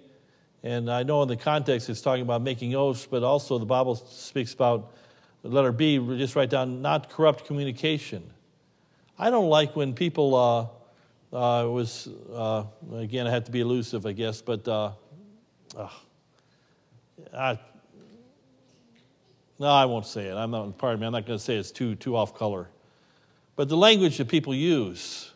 And 0.63 0.91
I 0.91 1.03
know 1.03 1.23
in 1.23 1.29
the 1.29 1.37
context 1.37 1.91
it's 1.91 2.01
talking 2.01 2.23
about 2.23 2.41
making 2.41 2.75
oaths, 2.75 3.07
but 3.07 3.23
also 3.23 3.59
the 3.59 3.67
Bible 3.67 3.97
speaks 3.97 4.55
about 4.55 4.95
the 5.43 5.51
letter 5.51 5.73
B, 5.73 5.99
just 6.17 6.37
write 6.37 6.49
down 6.49 6.81
not 6.81 7.11
corrupt 7.11 7.45
communication. 7.45 8.33
I 9.19 9.29
don't 9.29 9.51
like 9.51 9.77
when 9.77 9.93
people 9.93 10.35
uh, 10.35 10.63
uh, 11.37 11.69
was 11.69 12.09
uh, 12.35 12.65
again 12.95 13.27
I 13.27 13.31
have 13.31 13.45
to 13.45 13.53
be 13.53 13.61
elusive, 13.61 14.07
I 14.07 14.13
guess, 14.13 14.41
but 14.41 14.67
uh, 14.67 14.93
I, 17.37 17.59
no, 19.59 19.67
I 19.67 19.85
won't 19.85 20.07
say 20.07 20.27
it. 20.27 20.35
I'm 20.35 20.51
not, 20.51 20.77
pardon 20.79 21.01
me, 21.01 21.07
I'm 21.07 21.13
not 21.13 21.27
going 21.27 21.39
to 21.39 21.45
say 21.45 21.57
it's 21.57 21.71
too, 21.71 21.95
too 21.95 22.17
off 22.17 22.35
color. 22.35 22.69
But 23.57 23.69
the 23.69 23.77
language 23.77 24.19
that 24.19 24.29
people 24.29 24.55
use, 24.55 25.31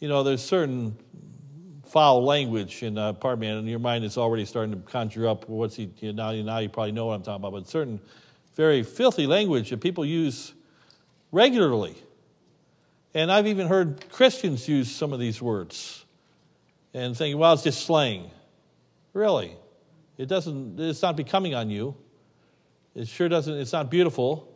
you 0.00 0.08
know, 0.08 0.22
there's 0.22 0.42
certain 0.42 0.96
foul 1.86 2.24
language, 2.24 2.82
and 2.82 2.98
uh, 2.98 3.12
pardon 3.12 3.40
me, 3.40 3.48
and 3.48 3.68
your 3.68 3.78
mind 3.78 4.04
is 4.04 4.16
already 4.16 4.44
starting 4.44 4.72
to 4.72 4.90
conjure 4.90 5.28
up 5.28 5.48
what's 5.48 5.76
he, 5.76 5.90
you 6.00 6.12
know, 6.12 6.32
now, 6.32 6.42
now 6.42 6.58
you 6.58 6.68
probably 6.68 6.92
know 6.92 7.06
what 7.06 7.14
I'm 7.14 7.22
talking 7.22 7.36
about, 7.36 7.52
but 7.52 7.68
certain 7.68 8.00
very 8.54 8.82
filthy 8.82 9.26
language 9.26 9.70
that 9.70 9.80
people 9.80 10.04
use 10.04 10.54
regularly. 11.30 11.94
And 13.14 13.30
I've 13.30 13.46
even 13.46 13.66
heard 13.66 14.10
Christians 14.10 14.68
use 14.68 14.90
some 14.90 15.12
of 15.12 15.20
these 15.20 15.40
words 15.40 16.04
and 16.92 17.16
think, 17.16 17.38
well, 17.38 17.52
it's 17.52 17.62
just 17.62 17.84
slang. 17.84 18.30
Really? 19.12 19.54
It 20.18 20.26
doesn't, 20.26 20.80
it's 20.80 21.02
not 21.02 21.16
becoming 21.16 21.54
on 21.54 21.70
you. 21.70 21.94
It 22.96 23.08
sure 23.08 23.28
doesn't, 23.28 23.52
it's 23.52 23.74
not 23.74 23.90
beautiful. 23.90 24.48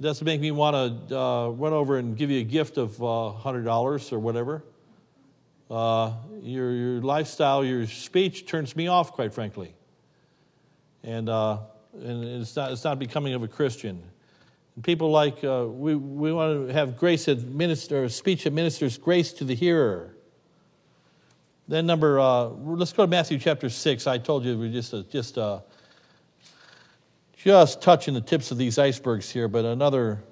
It 0.00 0.02
doesn't 0.02 0.24
make 0.24 0.40
me 0.40 0.50
want 0.50 1.08
to 1.08 1.16
uh, 1.16 1.48
run 1.50 1.72
over 1.72 1.98
and 1.98 2.16
give 2.16 2.28
you 2.28 2.40
a 2.40 2.44
gift 2.44 2.78
of 2.78 3.00
uh, 3.00 3.32
$100 3.44 4.12
or 4.12 4.18
whatever. 4.18 4.64
Uh, 5.70 6.14
your, 6.42 6.72
your 6.72 7.00
lifestyle, 7.00 7.64
your 7.64 7.86
speech 7.86 8.44
turns 8.44 8.74
me 8.74 8.88
off, 8.88 9.12
quite 9.12 9.32
frankly. 9.32 9.72
And, 11.04 11.28
uh, 11.28 11.58
and 11.94 12.24
it's, 12.42 12.56
not, 12.56 12.72
it's 12.72 12.82
not 12.82 12.98
becoming 12.98 13.34
of 13.34 13.44
a 13.44 13.48
Christian. 13.48 14.02
And 14.74 14.82
people 14.82 15.12
like, 15.12 15.44
uh, 15.44 15.66
we, 15.68 15.94
we 15.94 16.32
want 16.32 16.66
to 16.66 16.74
have 16.74 16.96
grace 16.96 17.26
that 17.26 17.46
minister, 17.46 18.08
speech 18.08 18.42
that 18.44 18.52
ministers 18.52 18.98
grace 18.98 19.32
to 19.34 19.44
the 19.44 19.54
hearer. 19.54 20.16
Then 21.68 21.86
number, 21.86 22.18
uh, 22.18 22.46
let's 22.46 22.92
go 22.92 23.04
to 23.04 23.10
Matthew 23.10 23.38
chapter 23.38 23.68
6. 23.68 24.08
I 24.08 24.18
told 24.18 24.44
you 24.44 24.58
we're 24.58 24.72
just, 24.72 24.92
just, 25.08 25.38
just 27.44 27.80
touching 27.80 28.12
the 28.12 28.20
tips 28.20 28.50
of 28.50 28.58
these 28.58 28.78
icebergs 28.78 29.30
here, 29.30 29.48
but 29.48 29.64
another 29.64 30.22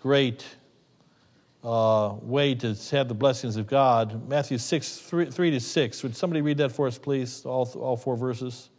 great 0.00 0.44
uh, 1.62 2.14
way 2.20 2.54
to 2.54 2.74
have 2.90 3.06
the 3.06 3.14
blessings 3.14 3.56
of 3.56 3.66
God. 3.66 4.28
Matthew 4.28 4.58
6, 4.58 4.96
3, 4.98 5.30
3, 5.30 5.50
to 5.52 5.60
6. 5.60 6.02
Would 6.02 6.16
somebody 6.16 6.40
read 6.40 6.58
that 6.58 6.72
for 6.72 6.86
us, 6.88 6.98
please? 6.98 7.44
All, 7.44 7.68
all 7.80 7.96
four 7.96 8.16
verses. 8.16 8.70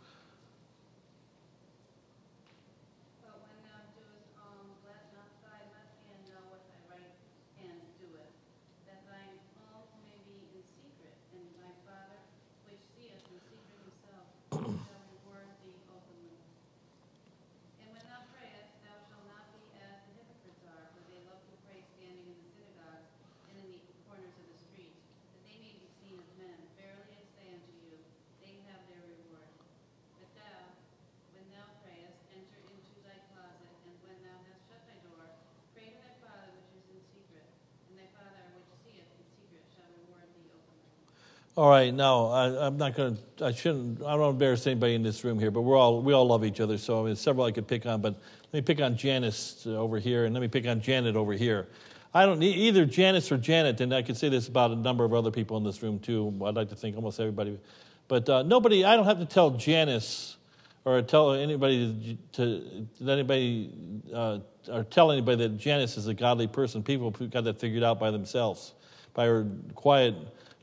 All 41.60 41.70
right, 41.70 41.94
now 41.94 42.28
I, 42.28 42.68
am 42.68 42.78
not 42.78 42.96
going 42.96 43.18
to. 43.36 43.46
I 43.46 43.52
shouldn't. 43.52 44.02
I 44.02 44.16
don't 44.16 44.30
embarrass 44.30 44.66
anybody 44.66 44.96
in 44.96 45.04
this 45.04 45.26
room 45.26 45.38
here, 45.38 45.52
but 45.52 45.64
we're 45.64 45.76
all 45.76 46.02
we 46.02 46.14
all 46.14 46.26
love 46.26 46.46
each 46.46 46.62
other. 46.62 46.78
So 46.78 47.02
I 47.02 47.08
mean, 47.08 47.18
several 47.18 47.46
I 47.46 47.52
could 47.52 47.68
pick 47.68 47.86
on, 47.86 48.00
but 48.00 48.14
let 48.14 48.54
me 48.54 48.62
pick 48.62 48.82
on 48.82 48.96
Janice 48.96 49.68
over 49.68 50.00
here, 50.00 50.24
and 50.24 50.34
let 50.34 50.40
me 50.40 50.48
pick 50.48 50.66
on 50.68 50.80
Janet 50.80 51.18
over 51.18 51.34
here. 51.34 51.68
I 52.14 52.26
don't 52.26 52.40
need 52.40 52.56
either 52.56 52.86
Janice 52.86 53.30
or 53.30 53.38
Janet, 53.38 53.82
and 53.82 53.94
I 53.94 54.02
could 54.04 54.16
say 54.16 54.30
this 54.30 54.48
about 54.48 54.72
a 54.72 54.76
number 54.78 55.04
of 55.04 55.14
other 55.14 55.32
people 55.32 55.58
in 55.58 55.66
this 55.66 55.84
room 55.84 56.00
too. 56.00 56.34
I'd 56.46 56.56
like 56.56 56.70
to 56.70 56.78
think 56.78 56.96
almost 56.96 57.20
everybody, 57.20 57.60
but 58.08 58.30
uh, 58.30 58.44
nobody. 58.44 58.86
I 58.86 58.96
don't 58.96 59.04
have 59.04 59.20
to 59.20 59.26
tell 59.26 59.50
Janice 59.50 60.38
or 60.86 61.02
tell 61.02 61.34
anybody 61.34 62.18
to, 62.32 62.86
to 63.02 63.12
anybody 63.12 63.70
uh, 64.14 64.40
or 64.72 64.86
tell 64.86 65.12
anybody 65.12 65.36
that 65.46 65.58
Janice 65.58 65.98
is 65.98 66.08
a 66.08 66.14
godly 66.14 66.48
person. 66.48 66.84
People 66.84 67.12
got 67.12 67.44
that 67.44 67.60
figured 67.60 67.84
out 67.84 68.00
by 68.00 68.12
themselves, 68.12 68.76
by 69.14 69.26
her 69.26 69.46
quiet 69.76 70.16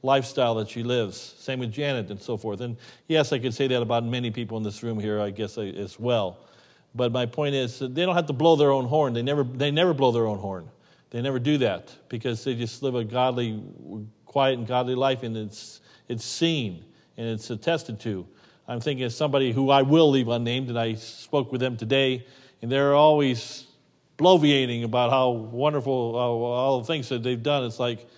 lifestyle 0.06 0.54
that 0.54 0.70
she 0.70 0.82
lives. 0.82 1.34
Same 1.38 1.58
with 1.58 1.72
Janet 1.72 2.10
and 2.10 2.20
so 2.20 2.36
forth. 2.36 2.60
And 2.60 2.76
yes, 3.08 3.32
I 3.32 3.38
could 3.38 3.52
say 3.52 3.66
that 3.66 3.82
about 3.82 4.04
many 4.04 4.30
people 4.30 4.56
in 4.56 4.62
this 4.62 4.82
room 4.82 4.98
here, 4.98 5.20
I 5.20 5.30
guess, 5.30 5.58
as 5.58 5.98
well. 6.00 6.38
But 6.94 7.12
my 7.12 7.26
point 7.26 7.54
is, 7.54 7.78
they 7.80 8.06
don't 8.06 8.14
have 8.14 8.26
to 8.26 8.32
blow 8.32 8.56
their 8.56 8.70
own 8.70 8.86
horn. 8.86 9.12
They 9.12 9.22
never, 9.22 9.44
they 9.44 9.70
never 9.70 9.92
blow 9.92 10.12
their 10.12 10.26
own 10.26 10.38
horn. 10.38 10.70
They 11.10 11.20
never 11.20 11.38
do 11.38 11.58
that 11.58 11.94
because 12.08 12.42
they 12.44 12.54
just 12.54 12.82
live 12.82 12.94
a 12.94 13.04
godly, 13.04 13.62
quiet, 14.24 14.58
and 14.58 14.66
godly 14.66 14.94
life, 14.94 15.22
and 15.22 15.36
it's, 15.36 15.80
it's 16.08 16.24
seen 16.24 16.84
and 17.16 17.26
it's 17.26 17.50
attested 17.50 18.00
to. 18.00 18.26
I'm 18.68 18.80
thinking 18.80 19.04
of 19.04 19.12
somebody 19.12 19.52
who 19.52 19.70
I 19.70 19.82
will 19.82 20.10
leave 20.10 20.28
unnamed, 20.28 20.68
and 20.68 20.78
I 20.78 20.94
spoke 20.94 21.52
with 21.52 21.60
them 21.60 21.76
today, 21.76 22.26
and 22.62 22.72
they're 22.72 22.94
always 22.94 23.66
bloviating 24.18 24.82
about 24.84 25.10
how 25.10 25.30
wonderful 25.30 26.14
how, 26.14 26.30
all 26.30 26.80
the 26.80 26.86
things 26.86 27.08
that 27.10 27.22
they've 27.22 27.42
done. 27.42 27.64
It's 27.64 27.78
like, 27.78 28.08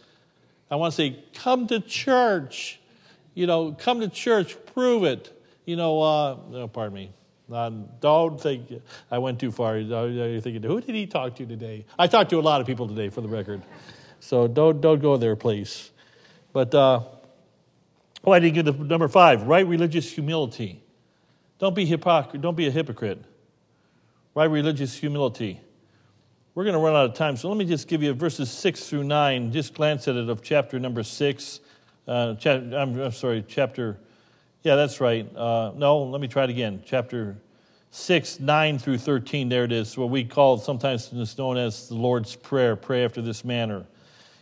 I 0.70 0.76
want 0.76 0.92
to 0.92 0.96
say, 0.96 1.24
come 1.34 1.66
to 1.68 1.80
church. 1.80 2.80
You 3.34 3.46
know, 3.46 3.72
come 3.72 4.00
to 4.00 4.08
church, 4.08 4.56
prove 4.74 5.04
it. 5.04 5.32
You 5.64 5.76
know, 5.76 6.02
uh, 6.02 6.66
pardon 6.68 6.94
me. 6.94 7.12
Uh, 7.50 7.70
don't 8.00 8.40
think 8.40 8.82
I 9.10 9.18
went 9.18 9.40
too 9.40 9.50
far. 9.50 9.78
You're 9.78 10.40
thinking, 10.40 10.62
who 10.62 10.80
did 10.80 10.94
he 10.94 11.06
talk 11.06 11.36
to 11.36 11.46
today? 11.46 11.86
I 11.98 12.06
talked 12.06 12.30
to 12.30 12.38
a 12.38 12.40
lot 12.40 12.60
of 12.60 12.66
people 12.66 12.88
today, 12.88 13.08
for 13.08 13.22
the 13.22 13.28
record. 13.28 13.62
So 14.20 14.48
don't, 14.48 14.80
don't 14.80 15.00
go 15.00 15.16
there, 15.16 15.36
please. 15.36 15.90
But 16.52 16.74
uh, 16.74 17.00
oh, 18.24 18.32
I 18.32 18.40
didn't 18.40 18.54
get 18.54 18.66
to 18.66 18.84
number 18.84 19.08
five 19.08 19.42
right 19.42 19.66
religious 19.66 20.10
humility. 20.10 20.82
Don't 21.58 21.74
be, 21.74 21.86
hypocr- 21.86 22.40
don't 22.40 22.56
be 22.56 22.66
a 22.66 22.70
hypocrite. 22.70 23.22
Right 24.34 24.50
religious 24.50 24.94
humility. 24.94 25.60
We're 26.58 26.64
going 26.64 26.74
to 26.74 26.80
run 26.80 26.96
out 26.96 27.04
of 27.04 27.14
time, 27.14 27.36
so 27.36 27.48
let 27.48 27.56
me 27.56 27.64
just 27.64 27.86
give 27.86 28.02
you 28.02 28.12
verses 28.14 28.50
6 28.50 28.88
through 28.88 29.04
9. 29.04 29.52
Just 29.52 29.74
glance 29.74 30.08
at 30.08 30.16
it 30.16 30.28
of 30.28 30.42
chapter 30.42 30.80
number 30.80 31.04
6. 31.04 31.60
Uh, 32.08 32.34
cha- 32.34 32.50
I'm, 32.50 32.98
I'm, 32.98 33.12
sorry, 33.12 33.44
chapter, 33.46 33.96
yeah, 34.64 34.74
that's 34.74 35.00
right. 35.00 35.24
Uh, 35.36 35.70
no, 35.76 36.02
let 36.02 36.20
me 36.20 36.26
try 36.26 36.42
it 36.42 36.50
again. 36.50 36.82
Chapter 36.84 37.36
6, 37.92 38.40
9 38.40 38.78
through 38.80 38.98
13, 38.98 39.48
there 39.48 39.62
it 39.62 39.70
is, 39.70 39.96
what 39.96 40.10
we 40.10 40.24
call 40.24 40.58
sometimes 40.58 41.08
it's 41.12 41.38
known 41.38 41.56
as 41.56 41.90
the 41.90 41.94
Lord's 41.94 42.34
Prayer, 42.34 42.74
pray 42.74 43.04
after 43.04 43.22
this 43.22 43.44
manner. 43.44 43.86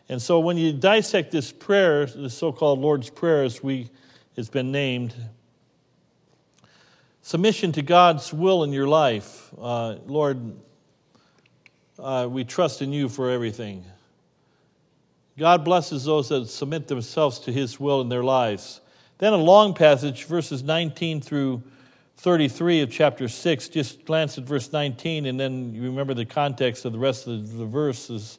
And 0.09 0.23
so 0.23 0.41
when 0.41 0.57
you 0.57 0.73
dissect 0.73 1.33
this 1.33 1.53
prayer, 1.53 2.07
the 2.07 2.31
so 2.31 2.51
called 2.51 2.79
Lord's 2.79 3.11
Prayer, 3.11 3.43
as 3.43 3.63
we, 3.63 3.91
it's 4.37 4.49
been 4.49 4.73
named, 4.73 5.15
submission 7.21 7.73
to 7.73 7.83
God's 7.83 8.33
will 8.33 8.65
in 8.65 8.73
your 8.73 8.89
life. 8.89 9.53
Uh, 9.61 9.97
Lord, 10.07 10.55
uh, 11.99 12.29
we 12.31 12.45
trust 12.45 12.83
in 12.83 12.93
you 12.93 13.09
for 13.09 13.31
everything. 13.31 13.85
God 15.39 15.65
blesses 15.65 16.05
those 16.05 16.29
that 16.31 16.47
submit 16.49 16.89
themselves 16.89 17.39
to 17.41 17.53
his 17.53 17.79
will 17.79 18.01
in 18.01 18.09
their 18.09 18.25
lives. 18.25 18.81
Then 19.19 19.33
a 19.33 19.39
long 19.39 19.75
passage, 19.75 20.25
verses 20.25 20.63
19 20.63 21.21
through 21.21 21.63
33 22.19 22.81
of 22.81 22.91
chapter 22.91 23.29
6. 23.29 23.69
Just 23.69 24.05
glance 24.05 24.39
at 24.39 24.45
verse 24.45 24.73
19, 24.73 25.27
and 25.27 25.39
then 25.39 25.75
you 25.75 25.83
remember 25.83 26.15
the 26.15 26.25
context 26.25 26.85
of 26.85 26.93
the 26.93 26.99
rest 26.99 27.27
of 27.27 27.57
the 27.57 27.67
verses. 27.67 28.39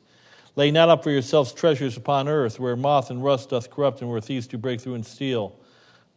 Lay 0.56 0.72
not 0.72 0.90
up 0.90 1.04
for 1.04 1.12
yourselves 1.12 1.54
treasures 1.54 1.98
upon 1.98 2.28
earth, 2.28 2.60
where 2.60 2.76
moth 2.76 3.12
and 3.12 3.24
rust 3.24 3.50
doth 3.50 3.70
corrupt, 3.70 4.02
and 4.02 4.10
where 4.10 4.22
thieves 4.22 4.48
do 4.48 4.58
break 4.58 4.82
through 4.82 4.96
and 4.96 5.06
steal. 5.06 5.56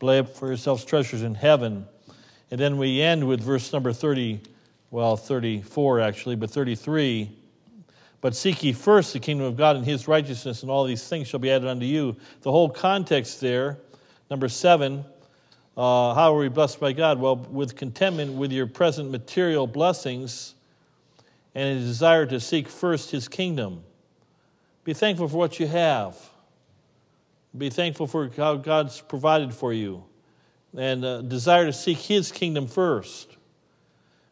Lay 0.00 0.20
up 0.20 0.30
for 0.30 0.46
yourselves 0.46 0.84
treasures 0.84 1.22
in 1.22 1.34
heaven. 1.34 1.86
And 2.50 2.58
then 2.58 2.78
we 2.78 3.02
end 3.02 3.26
with 3.28 3.40
verse 3.40 3.70
number 3.72 3.92
30 3.92 4.40
well, 4.90 5.16
34 5.16 6.00
actually, 6.00 6.36
but 6.36 6.50
33. 6.50 7.30
But 8.20 8.36
seek 8.36 8.62
ye 8.62 8.72
first 8.72 9.12
the 9.12 9.20
kingdom 9.20 9.46
of 9.46 9.56
God 9.56 9.76
and 9.76 9.84
his 9.84 10.06
righteousness, 10.06 10.62
and 10.62 10.70
all 10.70 10.84
these 10.84 11.06
things 11.08 11.28
shall 11.28 11.40
be 11.40 11.50
added 11.50 11.68
unto 11.68 11.86
you. 11.86 12.16
The 12.42 12.50
whole 12.50 12.68
context 12.68 13.40
there, 13.40 13.78
number 14.30 14.48
seven, 14.48 15.04
uh, 15.76 16.14
how 16.14 16.34
are 16.34 16.38
we 16.38 16.48
blessed 16.48 16.80
by 16.80 16.92
God? 16.92 17.18
Well, 17.18 17.36
with 17.36 17.76
contentment 17.76 18.34
with 18.34 18.52
your 18.52 18.66
present 18.66 19.10
material 19.10 19.66
blessings 19.66 20.54
and 21.54 21.78
a 21.78 21.80
desire 21.80 22.26
to 22.26 22.40
seek 22.40 22.68
first 22.68 23.10
his 23.10 23.28
kingdom. 23.28 23.82
Be 24.84 24.92
thankful 24.92 25.28
for 25.28 25.36
what 25.36 25.58
you 25.58 25.66
have. 25.66 26.16
Be 27.56 27.70
thankful 27.70 28.06
for 28.06 28.30
how 28.36 28.56
God's 28.56 29.00
provided 29.00 29.54
for 29.54 29.72
you. 29.72 30.04
And 30.76 31.04
uh, 31.04 31.22
desire 31.22 31.66
to 31.66 31.72
seek 31.72 31.98
his 31.98 32.30
kingdom 32.30 32.66
first 32.66 33.36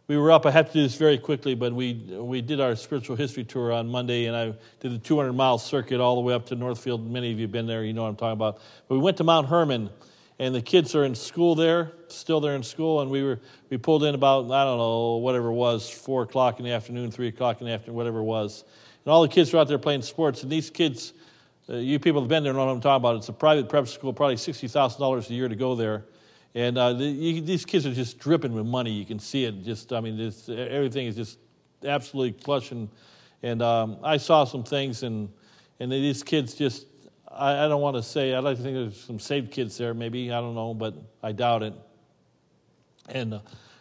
we 0.08 0.16
were 0.16 0.32
up. 0.32 0.46
I 0.46 0.50
have 0.50 0.68
to 0.68 0.72
do 0.72 0.82
this 0.82 0.94
very 0.94 1.18
quickly, 1.18 1.54
but 1.54 1.74
we 1.74 1.92
we 1.92 2.40
did 2.40 2.60
our 2.60 2.74
spiritual 2.76 3.14
history 3.14 3.44
tour 3.44 3.70
on 3.70 3.88
Monday, 3.88 4.24
and 4.24 4.34
I 4.34 4.54
did 4.80 4.92
the 4.92 4.98
200 4.98 5.34
mile 5.34 5.58
circuit 5.58 6.00
all 6.00 6.14
the 6.14 6.22
way 6.22 6.32
up 6.32 6.46
to 6.46 6.54
Northfield. 6.54 7.08
Many 7.08 7.30
of 7.30 7.38
you 7.38 7.44
have 7.44 7.52
been 7.52 7.66
there, 7.66 7.84
you 7.84 7.92
know 7.92 8.04
what 8.04 8.08
I'm 8.08 8.16
talking 8.16 8.32
about. 8.32 8.58
But 8.88 8.94
we 8.94 9.00
went 9.02 9.18
to 9.18 9.24
Mount 9.24 9.48
Hermon, 9.48 9.90
and 10.38 10.54
the 10.54 10.62
kids 10.62 10.94
are 10.94 11.04
in 11.04 11.14
school 11.14 11.54
there, 11.54 11.92
still 12.08 12.40
there 12.40 12.56
in 12.56 12.62
school, 12.62 13.02
and 13.02 13.10
we 13.10 13.22
were 13.22 13.38
we 13.68 13.76
pulled 13.76 14.02
in 14.02 14.14
about 14.14 14.50
I 14.50 14.64
don't 14.64 14.78
know 14.78 15.16
whatever 15.16 15.48
it 15.48 15.54
was, 15.54 15.90
four 15.90 16.22
o'clock 16.22 16.58
in 16.58 16.64
the 16.64 16.72
afternoon, 16.72 17.10
three 17.10 17.28
o'clock 17.28 17.60
in 17.60 17.66
the 17.66 17.74
afternoon, 17.74 17.96
whatever 17.96 18.20
it 18.20 18.24
was, 18.24 18.64
and 19.04 19.12
all 19.12 19.20
the 19.20 19.28
kids 19.28 19.52
were 19.52 19.60
out 19.60 19.68
there 19.68 19.78
playing 19.78 20.02
sports, 20.02 20.42
and 20.42 20.50
these 20.50 20.70
kids. 20.70 21.12
Uh, 21.70 21.76
you 21.76 21.98
people 21.98 22.22
have 22.22 22.30
been 22.30 22.42
there 22.42 22.54
know 22.54 22.64
what 22.64 22.72
I'm 22.72 22.80
talking 22.80 23.02
about. 23.02 23.16
It's 23.16 23.28
a 23.28 23.32
private 23.34 23.68
prep 23.68 23.88
school, 23.88 24.14
probably 24.14 24.36
$60,000 24.36 25.28
a 25.28 25.34
year 25.34 25.50
to 25.50 25.54
go 25.54 25.74
there 25.74 26.04
and 26.58 26.76
uh, 26.76 26.92
the, 26.92 27.04
you, 27.04 27.40
these 27.40 27.64
kids 27.64 27.86
are 27.86 27.94
just 27.94 28.18
dripping 28.18 28.52
with 28.52 28.66
money. 28.66 28.90
You 28.90 29.06
can 29.06 29.20
see 29.20 29.44
it. 29.44 29.62
Just, 29.62 29.92
I 29.92 30.00
mean, 30.00 30.18
everything 30.48 31.06
is 31.06 31.14
just 31.14 31.38
absolutely 31.84 32.32
plush. 32.32 32.72
And, 32.72 33.62
um, 33.62 33.98
I 34.02 34.16
saw 34.16 34.42
some 34.42 34.64
things, 34.64 35.04
and, 35.04 35.28
and 35.78 35.92
these 35.92 36.24
kids 36.24 36.54
just, 36.54 36.86
I, 37.30 37.64
I 37.64 37.68
don't 37.68 37.80
want 37.80 37.94
to 37.94 38.02
say, 38.02 38.34
I'd 38.34 38.42
like 38.42 38.56
to 38.56 38.62
think 38.64 38.74
there's 38.74 39.00
some 39.00 39.20
saved 39.20 39.52
kids 39.52 39.78
there, 39.78 39.94
maybe, 39.94 40.32
I 40.32 40.40
don't 40.40 40.56
know, 40.56 40.74
but 40.74 40.96
I 41.22 41.30
doubt 41.30 41.62
it. 41.62 41.74
And 43.08 43.34
uh, 43.34 43.40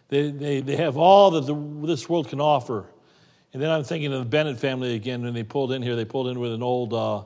they, 0.10 0.30
they, 0.30 0.62
they 0.62 0.76
have 0.76 0.98
all 0.98 1.32
that 1.32 1.48
the, 1.48 1.88
this 1.88 2.08
world 2.08 2.30
can 2.30 2.40
offer. 2.40 2.86
And 3.54 3.62
then 3.62 3.72
I'm 3.72 3.86
thinking 3.86 4.13
of 4.13 4.20
the 4.20 4.30
Bennett 4.30 4.60
family 4.60 4.94
again. 4.94 5.24
When 5.24 5.34
they 5.34 5.42
pulled 5.42 5.72
in 5.72 5.82
here, 5.82 5.96
they 5.96 6.06
pulled 6.06 6.28
in 6.28 6.40
with 6.40 6.54
an 6.54 6.62
old 6.62 6.94
uh, 6.94 7.24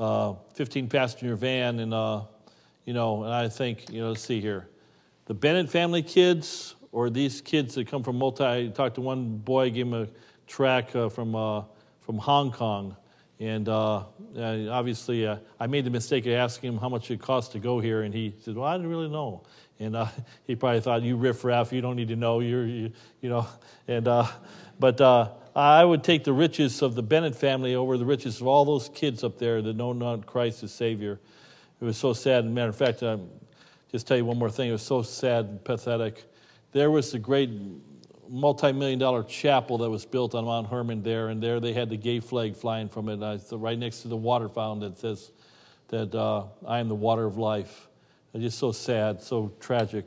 uh, 0.00 0.34
15 0.54 0.88
passenger 0.88 1.36
van, 1.36 1.78
and 1.78 1.94
uh, 1.94 2.22
you 2.86 2.92
know, 2.92 3.22
and 3.22 3.32
I 3.32 3.48
think, 3.48 3.88
you 3.88 4.00
know, 4.00 4.08
let's 4.08 4.22
see 4.22 4.40
here, 4.40 4.66
the 5.30 5.34
Bennett 5.34 5.70
family 5.70 6.02
kids 6.02 6.74
or 6.90 7.08
these 7.08 7.40
kids 7.40 7.76
that 7.76 7.86
come 7.86 8.02
from 8.02 8.18
multi. 8.18 8.42
I 8.42 8.66
talked 8.66 8.96
to 8.96 9.00
one 9.00 9.36
boy, 9.36 9.70
gave 9.70 9.86
him 9.86 9.94
a 9.94 10.08
track 10.48 10.96
uh, 10.96 11.08
from 11.08 11.36
uh, 11.36 11.62
from 12.00 12.18
Hong 12.18 12.50
Kong, 12.50 12.96
and 13.38 13.68
uh, 13.68 14.06
obviously 14.36 15.28
I 15.28 15.68
made 15.68 15.84
the 15.84 15.90
mistake 15.90 16.26
of 16.26 16.32
asking 16.32 16.72
him 16.72 16.80
how 16.80 16.88
much 16.88 17.12
it 17.12 17.22
cost 17.22 17.52
to 17.52 17.60
go 17.60 17.78
here, 17.78 18.02
and 18.02 18.12
he 18.12 18.34
said, 18.40 18.56
"Well, 18.56 18.66
I 18.66 18.76
didn't 18.76 18.90
really 18.90 19.08
know." 19.08 19.44
And 19.78 19.96
he 20.48 20.56
probably 20.56 20.80
thought, 20.80 21.02
"You 21.02 21.16
riffraff, 21.16 21.72
you 21.72 21.80
don't 21.80 21.94
need 21.94 22.08
to 22.08 22.16
know." 22.16 22.40
You're, 22.40 22.66
you, 22.66 22.90
you 23.20 23.28
know, 23.28 23.46
and 23.86 24.06
but 24.80 25.00
I 25.54 25.84
would 25.84 26.02
take 26.02 26.24
the 26.24 26.32
riches 26.32 26.82
of 26.82 26.96
the 26.96 27.04
Bennett 27.04 27.36
family 27.36 27.76
over 27.76 27.96
the 27.98 28.04
riches 28.04 28.40
of 28.40 28.48
all 28.48 28.64
those 28.64 28.88
kids 28.88 29.22
up 29.22 29.38
there 29.38 29.62
that 29.62 29.76
know 29.76 29.92
not 29.92 30.26
Christ 30.26 30.64
as 30.64 30.72
Savior. 30.72 31.20
It 31.80 31.84
was 31.84 31.96
so 31.96 32.14
sad. 32.14 32.46
As 32.46 32.50
a 32.50 32.52
matter 32.52 32.70
of 32.70 32.76
fact, 32.76 33.04
I'll 33.04 33.28
just 33.90 34.06
tell 34.06 34.16
you 34.16 34.24
one 34.24 34.38
more 34.38 34.50
thing. 34.50 34.68
It 34.68 34.72
was 34.72 34.82
so 34.82 35.02
sad 35.02 35.46
and 35.46 35.64
pathetic. 35.64 36.24
There 36.72 36.90
was 36.90 37.12
the 37.12 37.18
great 37.18 37.50
multi 38.28 38.72
million 38.72 38.98
dollar 38.98 39.24
chapel 39.24 39.78
that 39.78 39.90
was 39.90 40.06
built 40.06 40.34
on 40.34 40.44
Mount 40.44 40.68
Hermon 40.68 41.02
there, 41.02 41.28
and 41.28 41.42
there 41.42 41.58
they 41.60 41.72
had 41.72 41.90
the 41.90 41.96
gay 41.96 42.20
flag 42.20 42.54
flying 42.54 42.88
from 42.88 43.08
it, 43.08 43.22
uh, 43.22 43.38
right 43.58 43.78
next 43.78 44.02
to 44.02 44.08
the 44.08 44.16
water 44.16 44.48
fountain 44.48 44.88
that 44.88 44.98
says 44.98 45.32
that 45.88 46.14
uh, 46.14 46.44
I 46.66 46.78
am 46.78 46.88
the 46.88 46.94
water 46.94 47.24
of 47.24 47.36
life. 47.36 47.88
It's 48.32 48.42
just 48.42 48.58
so 48.58 48.70
sad, 48.70 49.20
so 49.20 49.52
tragic 49.58 50.06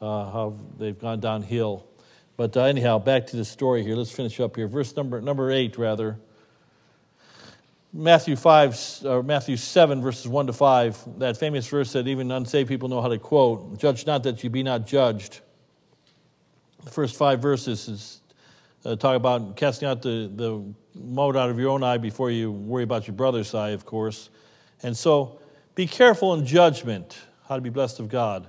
uh, 0.00 0.30
how 0.30 0.56
they've 0.78 0.98
gone 0.98 1.20
downhill. 1.20 1.86
But 2.36 2.56
uh, 2.56 2.64
anyhow, 2.64 2.98
back 2.98 3.26
to 3.28 3.36
the 3.36 3.44
story 3.44 3.84
here. 3.84 3.94
Let's 3.94 4.10
finish 4.10 4.40
up 4.40 4.56
here. 4.56 4.66
Verse 4.66 4.96
number, 4.96 5.20
number 5.20 5.52
8, 5.52 5.78
rather. 5.78 6.18
Matthew 7.92 8.36
5, 8.36 9.02
or 9.04 9.22
Matthew 9.22 9.56
7, 9.56 10.00
verses 10.00 10.28
1 10.28 10.46
to 10.46 10.52
5, 10.52 11.18
that 11.18 11.36
famous 11.36 11.66
verse 11.66 11.92
that 11.92 12.06
even 12.06 12.30
unsaved 12.30 12.68
people 12.68 12.88
know 12.88 13.02
how 13.02 13.08
to 13.08 13.18
quote 13.18 13.78
Judge 13.78 14.06
not 14.06 14.22
that 14.22 14.44
you 14.44 14.50
be 14.50 14.62
not 14.62 14.86
judged. 14.86 15.40
The 16.84 16.90
first 16.90 17.16
five 17.16 17.42
verses 17.42 17.88
is 17.88 18.20
uh, 18.84 18.96
talk 18.96 19.16
about 19.16 19.56
casting 19.56 19.88
out 19.88 20.02
the, 20.02 20.30
the 20.34 20.62
mote 20.94 21.36
out 21.36 21.50
of 21.50 21.58
your 21.58 21.70
own 21.70 21.82
eye 21.82 21.98
before 21.98 22.30
you 22.30 22.50
worry 22.50 22.84
about 22.84 23.06
your 23.06 23.14
brother's 23.14 23.54
eye, 23.54 23.70
of 23.70 23.84
course. 23.84 24.30
And 24.82 24.96
so 24.96 25.40
be 25.74 25.86
careful 25.86 26.32
in 26.34 26.46
judgment, 26.46 27.18
how 27.48 27.56
to 27.56 27.60
be 27.60 27.70
blessed 27.70 28.00
of 28.00 28.08
God. 28.08 28.48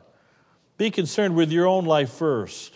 Be 0.78 0.92
concerned 0.92 1.36
with 1.36 1.52
your 1.52 1.68
own 1.68 1.86
life 1.86 2.12
first. 2.12 2.76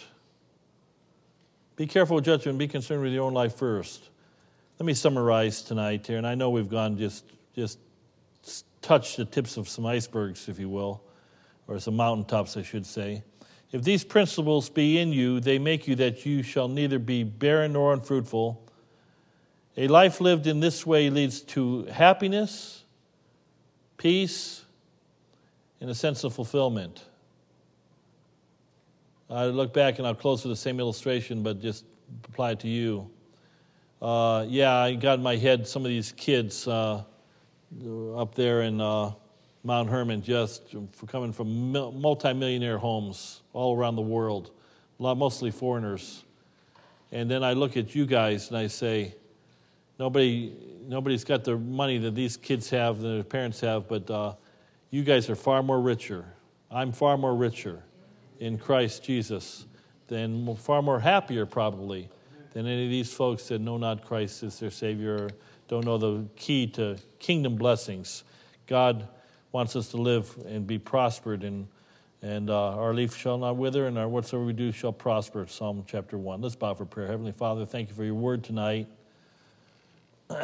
Be 1.76 1.88
careful 1.88 2.16
with 2.16 2.26
judgment. 2.26 2.58
Be 2.58 2.68
concerned 2.68 3.02
with 3.02 3.14
your 3.14 3.24
own 3.24 3.34
life 3.34 3.56
first. 3.56 4.10
Let 4.78 4.86
me 4.86 4.94
summarize 4.94 5.62
tonight 5.62 6.06
here, 6.06 6.18
and 6.18 6.28
I 6.28 6.36
know 6.36 6.50
we've 6.50 6.70
gone 6.70 6.98
just 6.98 7.26
just 7.56 7.80
touched 8.82 9.16
the 9.18 9.26
tips 9.26 9.56
of 9.56 9.70
some 9.70 9.86
icebergs, 9.86 10.50
if 10.50 10.60
you 10.60 10.68
will, 10.68 11.02
or 11.68 11.80
some 11.80 11.96
mountaintops, 11.96 12.58
I 12.58 12.62
should 12.62 12.86
say. 12.86 13.24
If 13.72 13.84
these 13.84 14.04
principles 14.04 14.70
be 14.70 15.00
in 15.00 15.14
you, 15.14 15.40
they 15.40 15.60
make 15.60 15.88
you 15.88 15.96
that 15.96 16.26
you 16.26 16.44
shall 16.44 16.68
neither 16.68 17.00
be 17.00 17.24
barren 17.24 17.74
nor 17.74 17.94
unfruitful. 17.94 18.62
A 19.78 19.88
life 19.88 20.20
lived 20.20 20.46
in 20.46 20.60
this 20.60 20.86
way 20.86 21.10
leads 21.10 21.42
to 21.42 21.86
happiness, 21.86 22.84
peace, 23.98 24.66
and 25.80 25.90
a 25.90 25.96
sense 25.96 26.24
of 26.26 26.34
fulfillment. 26.34 27.04
I 29.30 29.46
look 29.46 29.74
back 29.74 29.98
and 29.98 30.08
I'll 30.08 30.16
close 30.16 30.44
with 30.44 30.52
the 30.52 30.62
same 30.62 30.80
illustration, 30.80 31.44
but 31.44 31.62
just 31.62 31.86
apply 32.26 32.52
it 32.52 32.60
to 32.60 32.68
you. 32.68 33.10
Uh, 34.06 34.46
yeah, 34.48 34.72
I 34.72 34.94
got 34.94 35.18
in 35.18 35.24
my 35.24 35.36
head 35.36 35.68
some 35.68 35.84
of 35.84 35.90
these 35.90 36.12
kids 36.12 36.68
uh, 36.68 37.02
up 38.16 38.36
there 38.36 38.62
in 38.62 38.80
uh, 38.80 39.14
Mount 39.64 39.90
Hermon, 39.90 40.22
just 40.22 40.76
for 40.92 41.08
coming 41.08 41.34
from 41.34 41.72
multimillionaire 41.72 42.78
homes 42.78 43.42
all 43.52 43.76
around 43.76 43.96
the 43.96 44.04
world, 44.04 44.52
lot, 45.00 45.18
mostly 45.18 45.50
foreigners. 45.50 46.24
And 47.12 47.32
then 47.32 47.44
I 47.44 47.54
look 47.54 47.78
at 47.78 47.96
you 47.96 48.06
guys 48.06 48.50
and 48.50 48.58
I 48.60 48.68
say, 48.68 49.16
nobody, 49.98 50.54
nobody's 50.88 51.24
got 51.24 51.44
the 51.44 51.58
money 51.58 51.98
that 51.98 52.14
these 52.14 52.38
kids 52.38 52.70
have, 52.70 53.02
that 53.02 53.08
their 53.08 53.24
parents 53.24 53.60
have, 53.62 53.88
but 53.88 54.08
uh, 54.12 54.36
you 54.92 55.04
guys 55.04 55.32
are 55.32 55.36
far 55.36 55.64
more 55.64 55.82
richer. 55.82 56.26
I'm 56.70 56.92
far 56.92 57.18
more 57.18 57.34
richer 57.34 57.82
in 58.40 58.60
Christ 58.60 59.04
Jesus, 59.04 59.66
than 60.10 60.56
far 60.58 60.84
more 60.84 61.00
happier 61.00 61.48
probably 61.48 62.08
than 62.56 62.66
any 62.68 62.86
of 62.86 62.90
these 62.90 63.14
folks 63.14 63.50
that 63.50 63.60
know 63.60 63.76
not 63.76 64.06
Christ 64.06 64.42
as 64.42 64.58
their 64.60 64.72
Savior 64.72 65.26
or 65.26 65.30
don't 65.68 65.84
know 65.84 65.98
the 65.98 66.26
key 66.38 66.66
to 66.68 66.98
kingdom 67.20 67.58
blessings. 67.58 68.24
God 68.66 69.10
wants 69.52 69.76
us 69.76 69.90
to 69.90 69.98
live 69.98 70.34
and 70.48 70.66
be 70.66 70.80
prospered, 70.80 71.44
and, 71.44 71.68
and 72.22 72.50
uh, 72.50 72.78
our 72.78 72.94
leaf 72.94 73.14
shall 73.14 73.38
not 73.38 73.58
wither, 73.58 73.88
and 73.88 73.98
our 73.98 74.08
whatsoever 74.08 74.46
we 74.46 74.54
do 74.54 74.72
shall 74.72 74.94
prosper. 74.94 75.46
Psalm 75.48 75.84
chapter 75.86 76.18
1. 76.18 76.42
Let's 76.42 76.56
bow 76.56 76.74
for 76.76 76.86
prayer. 76.86 77.08
Heavenly 77.08 77.34
Father, 77.34 77.66
thank 77.66 77.90
you 77.90 77.96
for 77.96 78.06
your 78.06 78.16
word 78.16 78.46
tonight. 78.46 78.88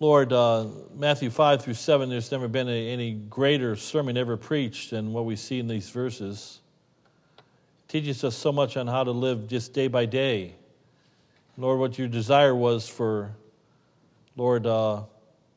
Lord, 0.00 0.32
uh, 0.32 0.66
Matthew 0.96 1.30
5 1.30 1.62
through 1.62 1.74
7, 1.74 2.08
there's 2.10 2.32
never 2.32 2.48
been 2.48 2.68
any 2.68 3.12
greater 3.12 3.76
sermon 3.76 4.16
ever 4.16 4.36
preached 4.36 4.90
than 4.90 5.12
what 5.12 5.26
we 5.26 5.36
see 5.36 5.60
in 5.60 5.68
these 5.68 5.90
verses. 5.90 6.58
Teaches 7.92 8.24
us 8.24 8.34
so 8.34 8.52
much 8.52 8.78
on 8.78 8.86
how 8.86 9.04
to 9.04 9.10
live 9.10 9.48
just 9.48 9.74
day 9.74 9.86
by 9.86 10.06
day. 10.06 10.54
Lord, 11.58 11.78
what 11.78 11.98
your 11.98 12.08
desire 12.08 12.54
was 12.54 12.88
for, 12.88 13.36
Lord, 14.34 14.66
uh, 14.66 15.02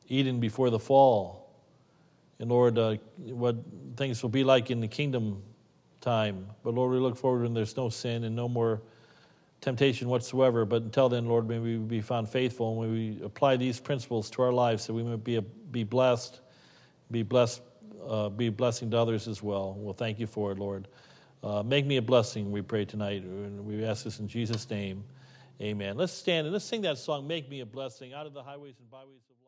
Eden 0.08 0.38
before 0.38 0.68
the 0.68 0.78
fall. 0.78 1.48
And 2.38 2.50
Lord, 2.50 2.76
uh, 2.76 2.96
what 3.16 3.56
things 3.96 4.22
will 4.22 4.28
be 4.28 4.44
like 4.44 4.70
in 4.70 4.82
the 4.82 4.86
kingdom 4.86 5.42
time. 6.02 6.46
But 6.62 6.74
Lord, 6.74 6.92
we 6.92 6.98
look 6.98 7.16
forward 7.16 7.44
when 7.44 7.54
there's 7.54 7.74
no 7.74 7.88
sin 7.88 8.22
and 8.24 8.36
no 8.36 8.50
more 8.50 8.82
temptation 9.62 10.10
whatsoever. 10.10 10.66
But 10.66 10.82
until 10.82 11.08
then, 11.08 11.24
Lord, 11.24 11.48
may 11.48 11.58
we 11.58 11.78
be 11.78 12.02
found 12.02 12.28
faithful 12.28 12.82
and 12.82 12.92
may 12.92 12.98
we 12.98 13.24
apply 13.24 13.56
these 13.56 13.80
principles 13.80 14.28
to 14.32 14.42
our 14.42 14.52
lives 14.52 14.84
so 14.84 14.92
we 14.92 15.02
may 15.02 15.16
be, 15.16 15.36
a, 15.36 15.40
be 15.40 15.84
blessed, 15.84 16.40
be 17.10 17.22
blessed, 17.22 17.62
uh, 18.06 18.28
be 18.28 18.50
blessing 18.50 18.90
to 18.90 18.98
others 18.98 19.26
as 19.26 19.42
well. 19.42 19.74
Well, 19.78 19.94
thank 19.94 20.18
you 20.20 20.26
for 20.26 20.52
it, 20.52 20.58
Lord. 20.58 20.86
Uh, 21.46 21.62
make 21.62 21.86
me 21.86 21.96
a 21.96 22.02
blessing, 22.02 22.50
we 22.50 22.60
pray 22.60 22.84
tonight. 22.84 23.22
And 23.22 23.64
we 23.64 23.84
ask 23.84 24.02
this 24.02 24.18
in 24.18 24.26
Jesus' 24.26 24.68
name. 24.68 25.04
Amen. 25.60 25.96
Let's 25.96 26.12
stand 26.12 26.46
and 26.46 26.52
let's 26.52 26.64
sing 26.64 26.82
that 26.82 26.98
song, 26.98 27.24
Make 27.28 27.48
Me 27.48 27.60
a 27.60 27.66
Blessing, 27.66 28.12
out 28.12 28.26
of 28.26 28.34
the 28.34 28.42
highways 28.42 28.74
and 28.80 28.90
byways 28.90 29.22
of 29.30 29.45